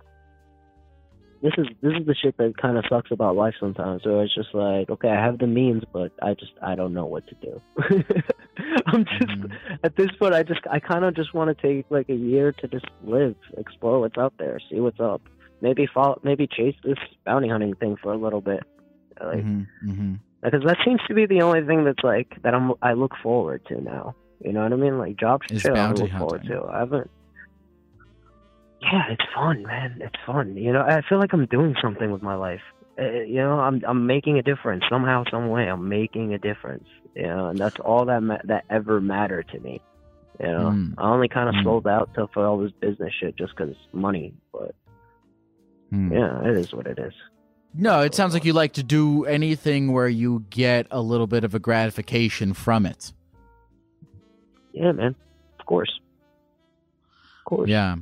[1.43, 4.03] This is this is the shit that kind of sucks about life sometimes.
[4.05, 7.07] So it's just like, okay, I have the means, but I just I don't know
[7.07, 7.61] what to do.
[8.87, 9.77] I'm just mm-hmm.
[9.83, 12.53] at this point, I just I kind of just want to take like a year
[12.53, 15.23] to just live, explore what's out there, see what's up
[15.61, 18.63] maybe follow, maybe chase this bounty hunting thing for a little bit,
[19.23, 20.15] like, mm-hmm, mm-hmm.
[20.43, 23.65] because that seems to be the only thing that's like that I'm I look forward
[23.67, 24.15] to now.
[24.43, 24.99] You know what I mean?
[24.99, 26.19] Like job shit, I look hunting.
[26.19, 26.65] forward to.
[26.65, 27.11] I haven't.
[28.83, 29.99] Yeah, it's fun, man.
[30.01, 30.57] It's fun.
[30.57, 32.63] You know, I feel like I'm doing something with my life.
[32.99, 35.69] Uh, you know, I'm I'm making a difference somehow, some way.
[35.69, 36.89] I'm making a difference.
[37.15, 39.81] You know, and that's all that ma- that ever mattered to me.
[40.41, 40.95] You know, mm.
[40.97, 41.65] I only kind of mm.
[41.65, 44.33] sold out to for all this business shit just because money.
[44.53, 44.75] But
[45.91, 46.13] Hmm.
[46.13, 47.13] Yeah, it is what it is.
[47.75, 51.45] No, it sounds like you like to do anything where you get a little bit
[51.45, 53.13] of a gratification from it.
[54.73, 55.15] Yeah, man.
[55.59, 56.01] Of course.
[57.41, 57.69] Of course.
[57.69, 57.97] Yeah.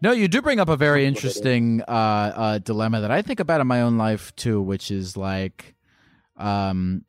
[0.00, 3.60] No, you do bring up a very interesting uh, uh, dilemma that I think about
[3.60, 5.74] in my own life too, which is like,
[6.36, 7.04] um,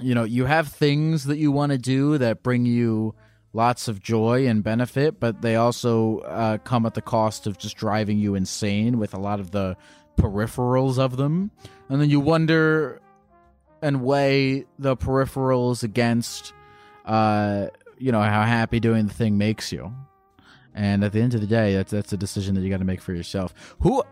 [0.00, 3.14] you know, you have things that you want to do that bring you
[3.52, 7.76] lots of joy and benefit, but they also uh, come at the cost of just
[7.76, 9.76] driving you insane with a lot of the
[10.16, 11.50] peripherals of them.
[11.88, 13.00] And then you wonder
[13.82, 16.52] and weigh the peripherals against,
[17.04, 19.92] uh, you know, how happy doing the thing makes you.
[20.74, 22.84] And at the end of the day, that's that's a decision that you got to
[22.84, 23.74] make for yourself.
[23.80, 24.04] Who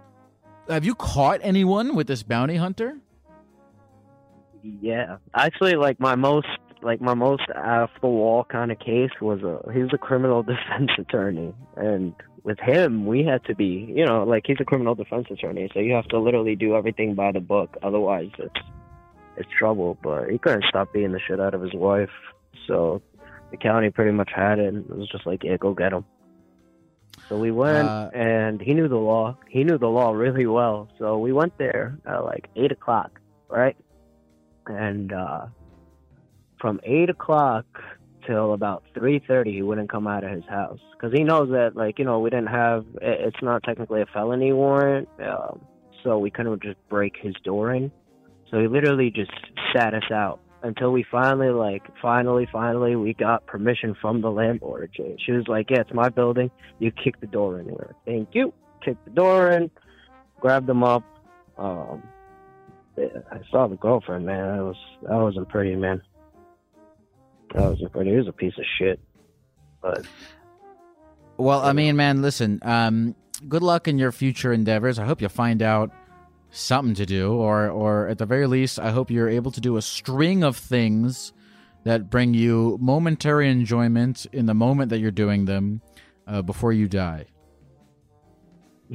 [0.69, 2.99] have you caught anyone with this bounty hunter?
[4.63, 6.49] Yeah, actually, like my most
[6.83, 10.91] like my most off the wall kind of case was a he's a criminal defense
[10.99, 12.15] attorney, and
[12.45, 15.81] with him we had to be you know like he's a criminal defense attorney, so
[15.81, 18.61] you have to literally do everything by the book, otherwise it's
[19.37, 19.99] it's trouble.
[20.03, 22.11] But he couldn't stop beating the shit out of his wife,
[22.67, 23.03] so
[23.51, 24.73] the county pretty much had it.
[24.75, 26.05] And it was just like, yeah, go get him.
[27.29, 29.37] So we went, uh, and he knew the law.
[29.51, 30.89] He knew the law really well.
[30.99, 33.77] So we went there at like eight o'clock, right?
[34.67, 35.47] And uh
[36.61, 37.67] from eight o'clock
[38.27, 41.77] till about three thirty, he wouldn't come out of his house because he knows that,
[41.77, 42.85] like, you know, we didn't have.
[43.01, 45.61] It's not technically a felony warrant, um,
[46.03, 47.91] so we couldn't just break his door in.
[48.51, 49.33] So he literally just
[49.75, 54.91] sat us out until we finally, like, finally, finally, we got permission from the landlord.
[55.25, 56.51] She was like, "Yeah, it's my building.
[56.79, 58.53] You kick the door in." "Thank you."
[58.85, 59.71] Kicked the door in,
[60.41, 61.03] grabbed them up.
[61.57, 62.03] Um,
[62.97, 64.57] I saw the girlfriend, man.
[64.57, 66.01] That was that wasn't pretty, man.
[67.55, 69.01] That was a, he was a piece of shit.
[69.81, 70.07] But
[71.37, 72.59] well, I mean, man, listen.
[72.63, 73.15] Um,
[73.49, 74.99] good luck in your future endeavors.
[74.99, 75.91] I hope you find out
[76.51, 79.77] something to do, or or at the very least, I hope you're able to do
[79.77, 81.33] a string of things
[81.85, 85.81] that bring you momentary enjoyment in the moment that you're doing them
[86.27, 87.27] uh, before you die.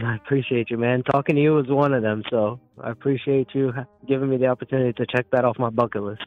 [0.04, 1.04] I appreciate you, man.
[1.04, 3.72] Talking to you was one of them, so I appreciate you
[4.08, 6.24] giving me the opportunity to check that off my bucket list.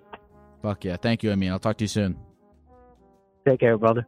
[0.66, 0.96] Fuck yeah.
[0.96, 1.52] Thank you, Amin.
[1.52, 2.16] I'll talk to you soon.
[3.46, 4.04] Take care, brother.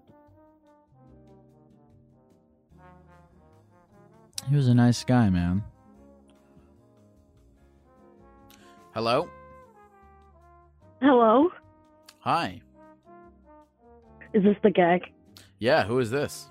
[4.51, 5.63] He was a nice guy, man.
[8.93, 9.29] Hello?
[11.01, 11.49] Hello?
[12.23, 12.61] Hi.
[14.33, 15.03] Is this the gag?
[15.61, 16.49] Yeah, who is this?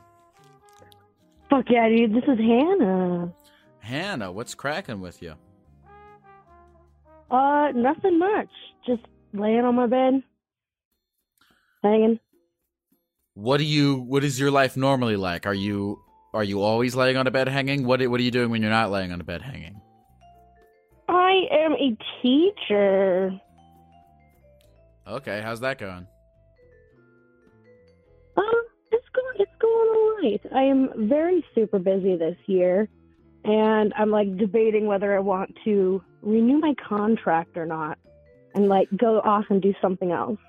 [1.50, 2.16] Fuck yeah, dude.
[2.16, 3.34] This is Hannah.
[3.80, 5.34] Hannah, what's cracking with you?
[7.30, 8.48] Uh, nothing much.
[8.86, 9.02] Just
[9.34, 10.24] laying on my bed,
[11.84, 12.20] hanging.
[13.34, 15.46] What do you what is your life normally like?
[15.46, 16.02] Are you
[16.34, 17.86] are you always laying on a bed hanging?
[17.86, 19.82] What what are you doing when you're not laying on a bed hanging?
[21.08, 23.40] I am a teacher.
[25.08, 26.06] Okay, how's that going?
[28.36, 28.42] Uh,
[28.92, 30.42] it's going, it's going all right.
[30.54, 32.90] I am very super busy this year,
[33.46, 37.98] and I'm like debating whether I want to renew my contract or not,
[38.58, 40.40] and like go off and do something else.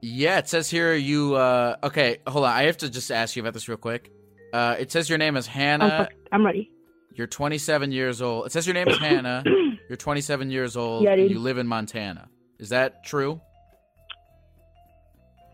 [0.00, 2.50] Yeah, it says here you uh okay, hold on.
[2.52, 4.10] I have to just ask you about this real quick.
[4.52, 6.08] Uh it says your name is I'm, Hannah.
[6.32, 6.70] I'm ready.
[7.14, 8.46] You're 27 years old.
[8.46, 9.42] It says your name is Hannah.
[9.88, 12.28] You're 27 years old Yeah, and you live in Montana.
[12.58, 13.40] Is that true?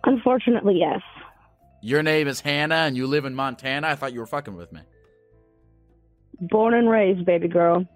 [0.03, 1.01] Unfortunately, yes.
[1.81, 3.87] Your name is Hannah and you live in Montana?
[3.87, 4.81] I thought you were fucking with me.
[6.41, 7.87] Born and raised, baby girl.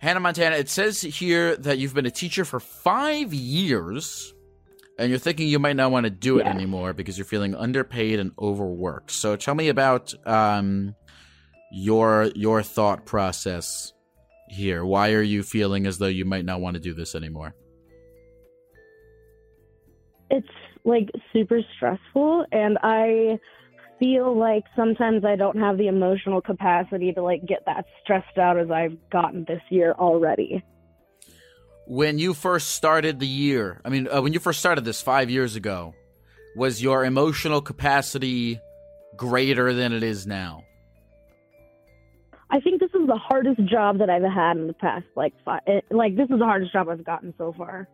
[0.00, 4.32] Hannah Montana, it says here that you've been a teacher for five years
[4.98, 6.54] and you're thinking you might not want to do it Yes.
[6.54, 9.10] anymore because you're feeling underpaid and overworked.
[9.10, 10.94] So tell me about um,
[11.72, 13.92] your your thought process
[14.48, 14.84] here.
[14.84, 17.54] Why are you feeling as though you might not want to do this anymore?
[20.30, 20.46] it's
[20.84, 23.38] like super stressful and I
[23.98, 28.58] feel like sometimes I don't have the emotional capacity to like get that stressed out
[28.58, 30.64] as I've gotten this year already.
[31.86, 35.30] When you first started the year, I mean, uh, when you first started this five
[35.30, 35.94] years ago,
[36.54, 38.60] was your emotional capacity
[39.16, 40.64] greater than it is now?
[42.50, 45.60] I think this is the hardest job that I've had in the past like five
[45.66, 47.86] it, like this is the hardest job I've gotten so far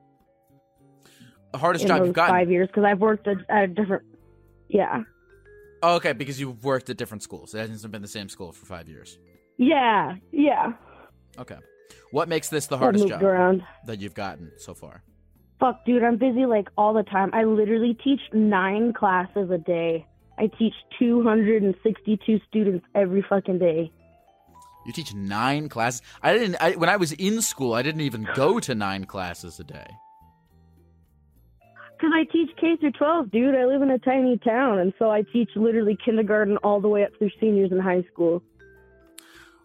[1.52, 2.34] The hardest job you've gotten?
[2.34, 4.05] 5 years cuz I've worked at, at a different
[4.68, 5.02] yeah.
[5.87, 7.55] Oh, okay, because you've worked at different schools.
[7.55, 9.18] It hasn't been the same school for five years.
[9.59, 10.72] Yeah, yeah.
[11.39, 11.59] Okay.
[12.11, 13.62] What makes this the hardest job around.
[13.85, 15.03] that you've gotten so far?
[15.61, 17.28] Fuck, dude, I'm busy like all the time.
[17.35, 20.07] I literally teach nine classes a day.
[20.39, 23.93] I teach 262 students every fucking day.
[24.87, 26.01] You teach nine classes.
[26.22, 26.57] I didn't.
[26.61, 29.87] I, when I was in school, I didn't even go to nine classes a day.
[31.97, 33.55] Because I teach K through 12, dude.
[33.55, 37.05] I live in a tiny town, and so I teach literally kindergarten all the way
[37.05, 38.42] up through seniors in high school.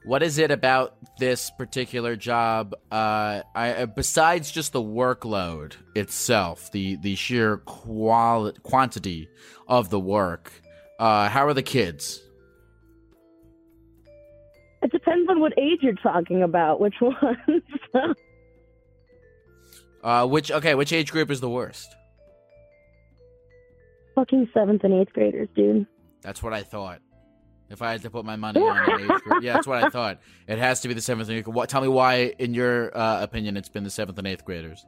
[0.06, 2.74] What is it about this particular job?
[2.90, 9.28] Uh, I uh, besides just the workload itself, the the sheer quali- quantity
[9.68, 10.52] of the work.
[11.00, 12.24] Uh, how are the kids?
[14.82, 17.64] It depends on what age you're talking about, which ones.
[20.02, 21.94] Uh, which okay, which age group is the worst?
[24.20, 25.88] Fucking seventh and eighth graders, dude.
[26.22, 27.00] That's what I thought.
[27.70, 30.20] If I had to put my money on age group, yeah, that's what I thought.
[30.46, 31.48] It has to be the seventh and eighth.
[31.48, 31.70] What?
[31.70, 34.86] Tell me why, in your uh, opinion, it's been the seventh and eighth graders.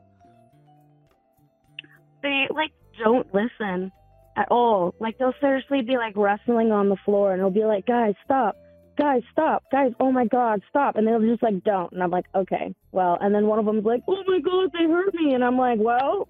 [2.23, 2.71] They, like,
[3.01, 3.93] don't listen
[4.35, 4.95] at all.
[4.99, 8.57] Like, they'll seriously be, like, wrestling on the floor, and they'll be like, guys, stop.
[8.97, 9.63] Guys, stop.
[9.71, 10.97] Guys, oh my God, stop.
[10.97, 11.93] And they'll just, like, don't.
[11.93, 13.17] And I'm like, okay, well.
[13.21, 15.33] And then one of them's like, oh my God, they hurt me.
[15.33, 16.27] And I'm like, well,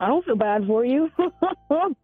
[0.00, 1.10] I don't feel bad for you.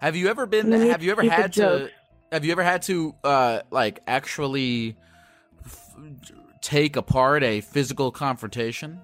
[0.00, 0.72] Have you ever been?
[0.72, 1.90] Have you ever had to?
[2.30, 4.96] Have you ever had to uh like actually
[5.64, 5.96] f-
[6.60, 9.00] take apart a physical confrontation?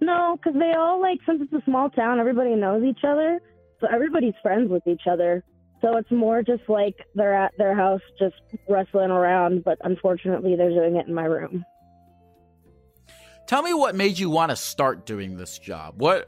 [0.00, 3.40] No, because they all like since it's a small town, everybody knows each other,
[3.80, 5.42] so everybody's friends with each other.
[5.80, 8.36] So it's more just like they're at their house just
[8.68, 11.64] wrestling around, but unfortunately they're doing it in my room.
[13.48, 15.94] Tell me what made you want to start doing this job.
[15.96, 16.26] What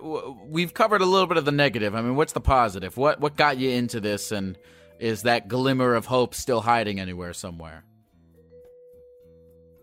[0.49, 1.95] we've covered a little bit of the negative.
[1.95, 2.97] I mean, what's the positive?
[2.97, 4.57] What what got you into this, and
[4.99, 7.85] is that glimmer of hope still hiding anywhere somewhere?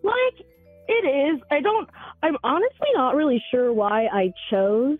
[0.02, 0.46] Like
[0.88, 1.40] it is.
[1.52, 1.88] I don't.
[2.24, 4.98] I'm honestly not really sure why I chose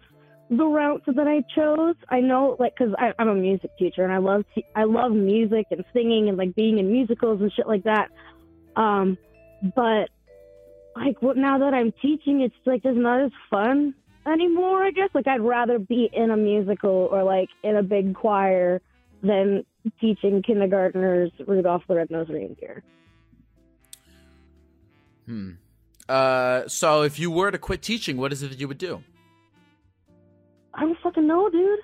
[0.48, 1.96] the route that I chose.
[2.08, 4.44] I know, like, because I'm a music teacher and I love
[4.76, 8.10] I love music and singing and like being in musicals and shit like that.
[8.76, 9.18] Um,
[9.74, 10.10] but
[11.04, 13.94] like what now that I'm teaching, it's like just not as fun
[14.26, 14.84] anymore.
[14.84, 18.80] I guess like I'd rather be in a musical or like in a big choir
[19.22, 19.64] than
[20.00, 22.82] teaching kindergartners Rudolph the Red-Nosed Reindeer.
[25.26, 25.52] Hmm.
[26.08, 29.02] uh, so if you were to quit teaching, what is it that you would do?
[30.72, 31.80] I don't fucking know, dude.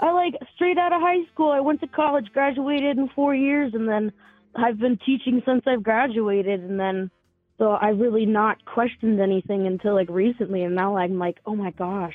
[0.00, 1.50] I like straight out of high school.
[1.50, 4.12] I went to college, graduated in four years, and then
[4.56, 6.60] I've been teaching since I've graduated.
[6.60, 7.10] And then,
[7.58, 10.62] so I really not questioned anything until like recently.
[10.62, 12.14] And now I'm like, oh my gosh,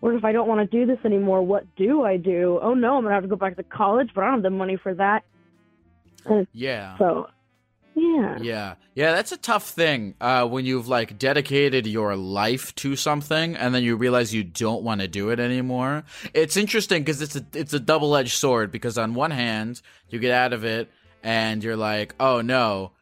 [0.00, 1.42] what if I don't want to do this anymore?
[1.42, 2.58] What do I do?
[2.62, 4.50] Oh no, I'm gonna have to go back to college, but I don't have the
[4.50, 5.24] money for that.
[6.24, 6.98] And Yeah.
[6.98, 7.28] so,
[7.94, 8.38] yeah.
[8.42, 13.56] Yeah, yeah, that's a tough thing uh, when you've like dedicated your life to something
[13.56, 16.04] and then you realize you don't want to do it anymore.
[16.34, 19.80] It's interesting because it's a it's a double edged sword because on one hand
[20.10, 20.90] you get out of it
[21.22, 22.92] and you're like, oh no,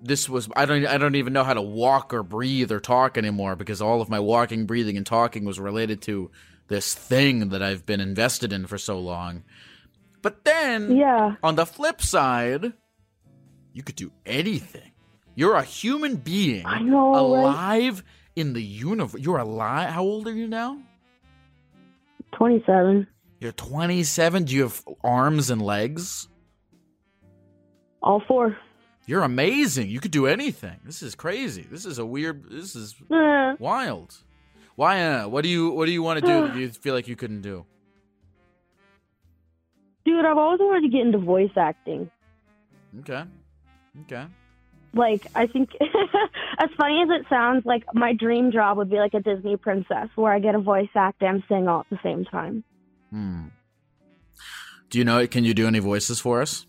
[0.00, 3.16] this was I don't I don't even know how to walk or breathe or talk
[3.16, 6.30] anymore because all of my walking, breathing, and talking was related to
[6.68, 9.44] this thing that I've been invested in for so long.
[10.22, 12.72] But then, yeah, on the flip side,
[13.72, 14.92] you could do anything.
[15.34, 17.18] You're a human being I know, right?
[17.18, 18.04] alive
[18.36, 19.20] in the universe.
[19.20, 19.90] You're alive.
[19.90, 20.78] How old are you now?
[22.32, 23.06] 27.
[23.40, 24.44] You're 27.
[24.44, 26.28] Do you have arms and legs?
[28.04, 28.56] All four.
[29.06, 29.88] You're amazing.
[29.88, 30.78] You could do anything.
[30.84, 31.66] This is crazy.
[31.70, 32.44] This is a weird.
[32.50, 33.54] This is Eh.
[33.58, 34.16] wild.
[34.76, 35.02] Why?
[35.02, 37.16] Uh, what do you What do you want to do that you feel like you
[37.16, 37.64] couldn't do?
[40.04, 42.10] Dude, I've always wanted to get into voice acting.
[43.00, 43.24] Okay.
[44.02, 44.26] Okay.
[44.92, 45.70] Like, I think,
[46.58, 50.08] as funny as it sounds, like my dream job would be like a Disney princess
[50.14, 52.62] where I get a voice act and sing all at the same time.
[53.10, 53.46] Hmm.
[54.90, 55.26] Do you know?
[55.26, 56.66] Can you do any voices for us?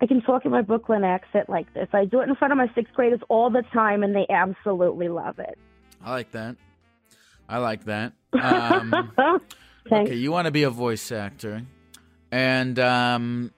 [0.00, 1.88] I can talk in my Brooklyn accent like this.
[1.92, 5.08] I do it in front of my sixth graders all the time, and they absolutely
[5.08, 5.58] love it.
[6.02, 6.56] I like that.
[7.48, 8.12] I like that.
[8.32, 9.12] Um,
[9.92, 11.62] okay, you want to be a voice actor,
[12.32, 13.52] and um,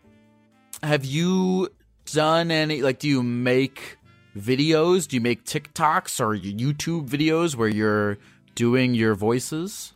[0.82, 1.68] have you
[2.06, 2.82] done any?
[2.82, 3.98] Like, do you make
[4.36, 5.06] videos?
[5.06, 8.18] Do you make TikToks or YouTube videos where you're
[8.56, 9.92] doing your voices?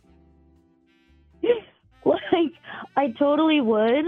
[2.05, 2.53] like,
[2.95, 4.05] I totally would,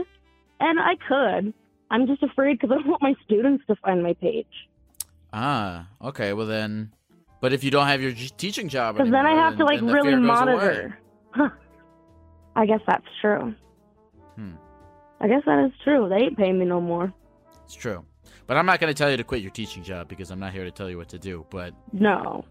[0.62, 1.54] and I could.
[1.92, 4.48] I'm just afraid because I don't want my students to find my page.
[5.34, 6.34] Ah, okay.
[6.34, 6.92] Well then,
[7.42, 9.82] but if you don't have your j- teaching job, Because then I have to like
[9.82, 10.28] really fear goes away.
[10.28, 10.98] monitor.
[11.32, 11.50] Huh.
[12.56, 13.54] I guess that's true.
[14.36, 14.54] Hmm.
[15.22, 16.10] I guess that is true.
[16.10, 17.14] They ain't paying me no more.
[17.66, 18.04] It's true.
[18.48, 20.54] But I'm not going to tell you to quit your teaching job because I'm not
[20.54, 21.46] here to tell you what to do.
[21.52, 22.44] But No.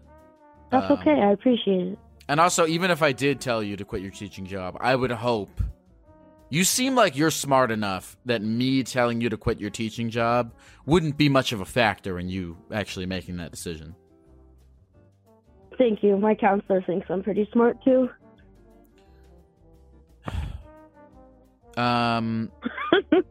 [0.71, 1.19] That's Um, okay.
[1.21, 1.99] I appreciate it.
[2.29, 5.11] and also, even if I did tell you to quit your teaching job, I would
[5.11, 5.49] hope
[6.49, 10.53] you seem like you're smart enough that me telling you to quit your teaching job
[10.85, 13.95] wouldn't be much of a factor in you actually making that decision.
[15.77, 16.17] Thank you.
[16.17, 18.09] My counselor thinks I'm pretty smart too.
[21.77, 22.51] Um,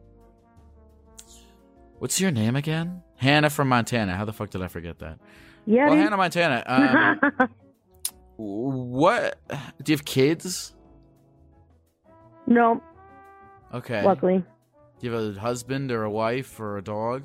[1.99, 3.03] what's your name again?
[3.17, 4.15] Hannah from Montana.
[4.15, 5.19] How the fuck did I forget that?
[5.67, 5.87] Yeah.
[5.87, 5.97] Well.
[5.97, 6.63] Hannah Montana.
[6.65, 7.49] Um,
[8.37, 9.37] what?
[9.83, 10.73] Do you have kids?
[12.47, 12.81] no,
[13.73, 14.03] Okay.
[14.03, 14.43] luckily.
[14.99, 17.23] Do you have a husband or a wife or a dog?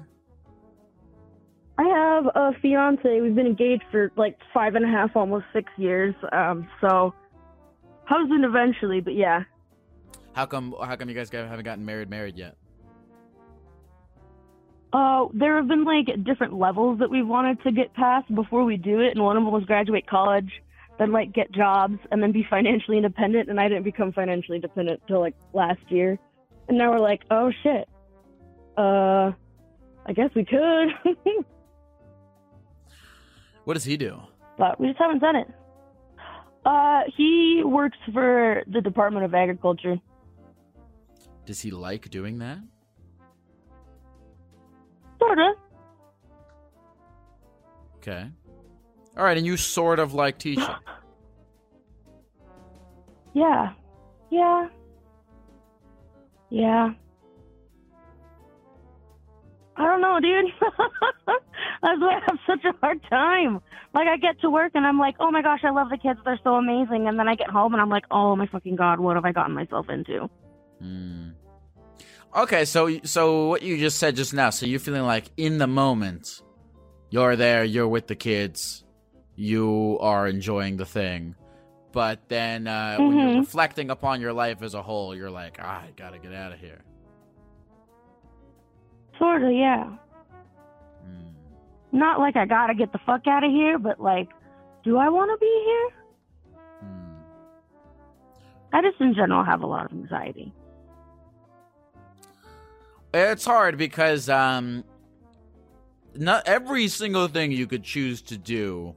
[1.76, 3.20] I have a fiance.
[3.20, 6.14] We've been engaged for like five and a half, almost six years.
[6.32, 7.12] Um, so
[8.04, 9.42] husband eventually, but yeah.
[10.34, 10.74] How come?
[10.80, 12.08] How come you guys haven't gotten married?
[12.10, 12.56] Married yet?
[14.92, 18.76] Uh, there have been like different levels that we've wanted to get past before we
[18.76, 20.50] do it, and one of them was graduate college,
[21.00, 23.50] then like get jobs, and then be financially independent.
[23.50, 26.16] And I didn't become financially independent till like last year,
[26.68, 27.88] and now we're like, oh shit.
[28.76, 29.32] Uh,
[30.06, 30.88] I guess we could,
[33.64, 34.20] What does he do?
[34.58, 35.48] but we just haven't done it.
[36.64, 39.96] Uh, he works for the Department of Agriculture.
[41.46, 42.58] Does he like doing that?
[45.18, 45.52] Sorta.
[47.96, 48.26] Okay.
[49.16, 50.64] All right, and you sort of like teaching.
[53.36, 53.72] Yeah.
[54.30, 54.68] Yeah.
[56.54, 56.90] Yeah.
[59.76, 60.52] I don't know, dude.
[61.82, 63.60] That's why I have such a hard time.
[63.92, 66.20] Like, I get to work and I'm like, oh my gosh, I love the kids.
[66.24, 67.08] They're so amazing.
[67.08, 69.32] And then I get home and I'm like, oh my fucking God, what have I
[69.32, 70.30] gotten myself into?
[70.80, 71.30] Hmm.
[72.36, 75.66] Okay, so so what you just said just now, so you're feeling like in the
[75.66, 76.40] moment,
[77.10, 78.84] you're there, you're with the kids,
[79.34, 81.34] you are enjoying the thing,
[81.94, 83.38] but then uh, when you're Mhm.
[83.38, 86.58] reflecting upon your life as a whole, you're like, ah, I gotta get out of
[86.58, 86.82] here.
[89.18, 89.90] Sorta, yeah.
[91.92, 94.28] Not like I gotta get the fuck out of here, but like,
[94.82, 96.90] do I want to be here?
[98.72, 100.52] I just in general have a lot of anxiety.
[103.14, 104.82] It's hard because um,
[106.16, 108.96] not every single thing you could choose to do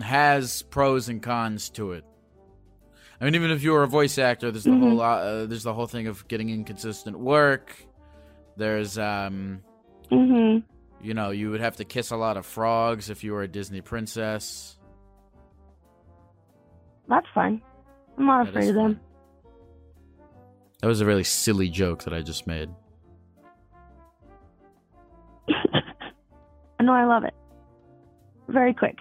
[0.00, 2.04] has pros and cons to it.
[3.20, 4.80] I mean, even if you were a voice actor, there's the Mhm.
[4.80, 7.76] whole uh, there's the whole thing of getting inconsistent work.
[8.56, 9.62] There's um,
[10.10, 10.62] Mhm.
[11.02, 13.48] you know, you would have to kiss a lot of frogs if you were a
[13.48, 14.78] Disney princess.
[17.08, 17.60] That's fine.
[18.16, 19.00] I'm not That afraid of them.
[20.80, 22.70] That was a really silly joke that I just made.
[26.78, 27.34] I know I love it.
[28.48, 28.96] Very quick.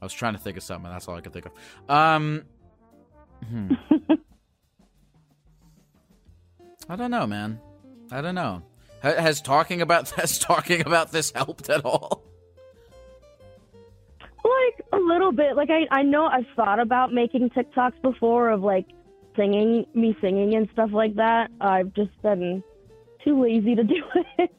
[0.00, 0.90] I was trying to think of something.
[0.90, 1.52] That's all I could think of.
[1.88, 2.44] Um,
[3.48, 3.72] hmm.
[6.88, 7.60] I don't know, man.
[8.10, 8.62] I don't know.
[9.02, 12.22] Ha- Has talking about has talking about this helped at all?
[14.20, 15.56] Like a little bit.
[15.56, 18.86] Like I, I know I've thought about making TikToks before of like
[19.36, 21.50] singing, me singing and stuff like that.
[21.60, 22.62] I've just been
[23.24, 24.02] too lazy to do
[24.38, 24.50] it.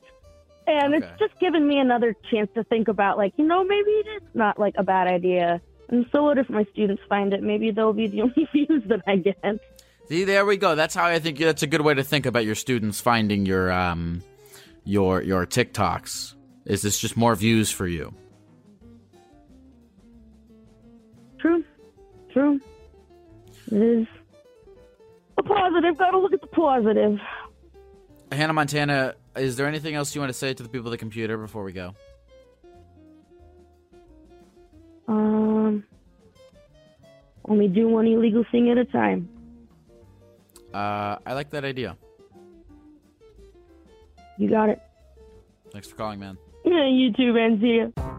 [0.70, 1.06] And Okay.
[1.06, 4.30] it's just given me another chance to think about like, you know, maybe it is
[4.34, 5.62] not like a bad idea.
[5.90, 7.42] And so what if my students find it?
[7.42, 9.38] Maybe they'll be the only views that I get.
[10.08, 10.76] See, there we go.
[10.76, 13.72] That's how I think that's a good way to think about your students finding your
[13.72, 14.22] um
[14.84, 16.36] your your TikToks.
[16.66, 18.14] Is this just more views for you?
[21.40, 21.64] True.
[22.34, 22.60] True.
[23.72, 24.08] It is
[25.38, 25.98] a positive.
[25.98, 27.18] Gotta look at the positive.
[28.32, 30.98] Hannah Montana, is there anything else you want to say to the people of the
[30.98, 31.96] computer before we go?
[35.08, 35.84] Um,
[37.46, 39.28] only do one illegal thing at a time.
[40.74, 41.98] Uh, I like that idea.
[44.38, 44.80] You got it.
[45.72, 46.38] Thanks for calling, man.
[46.64, 47.60] Yeah, you too, man.
[47.60, 48.19] See ya.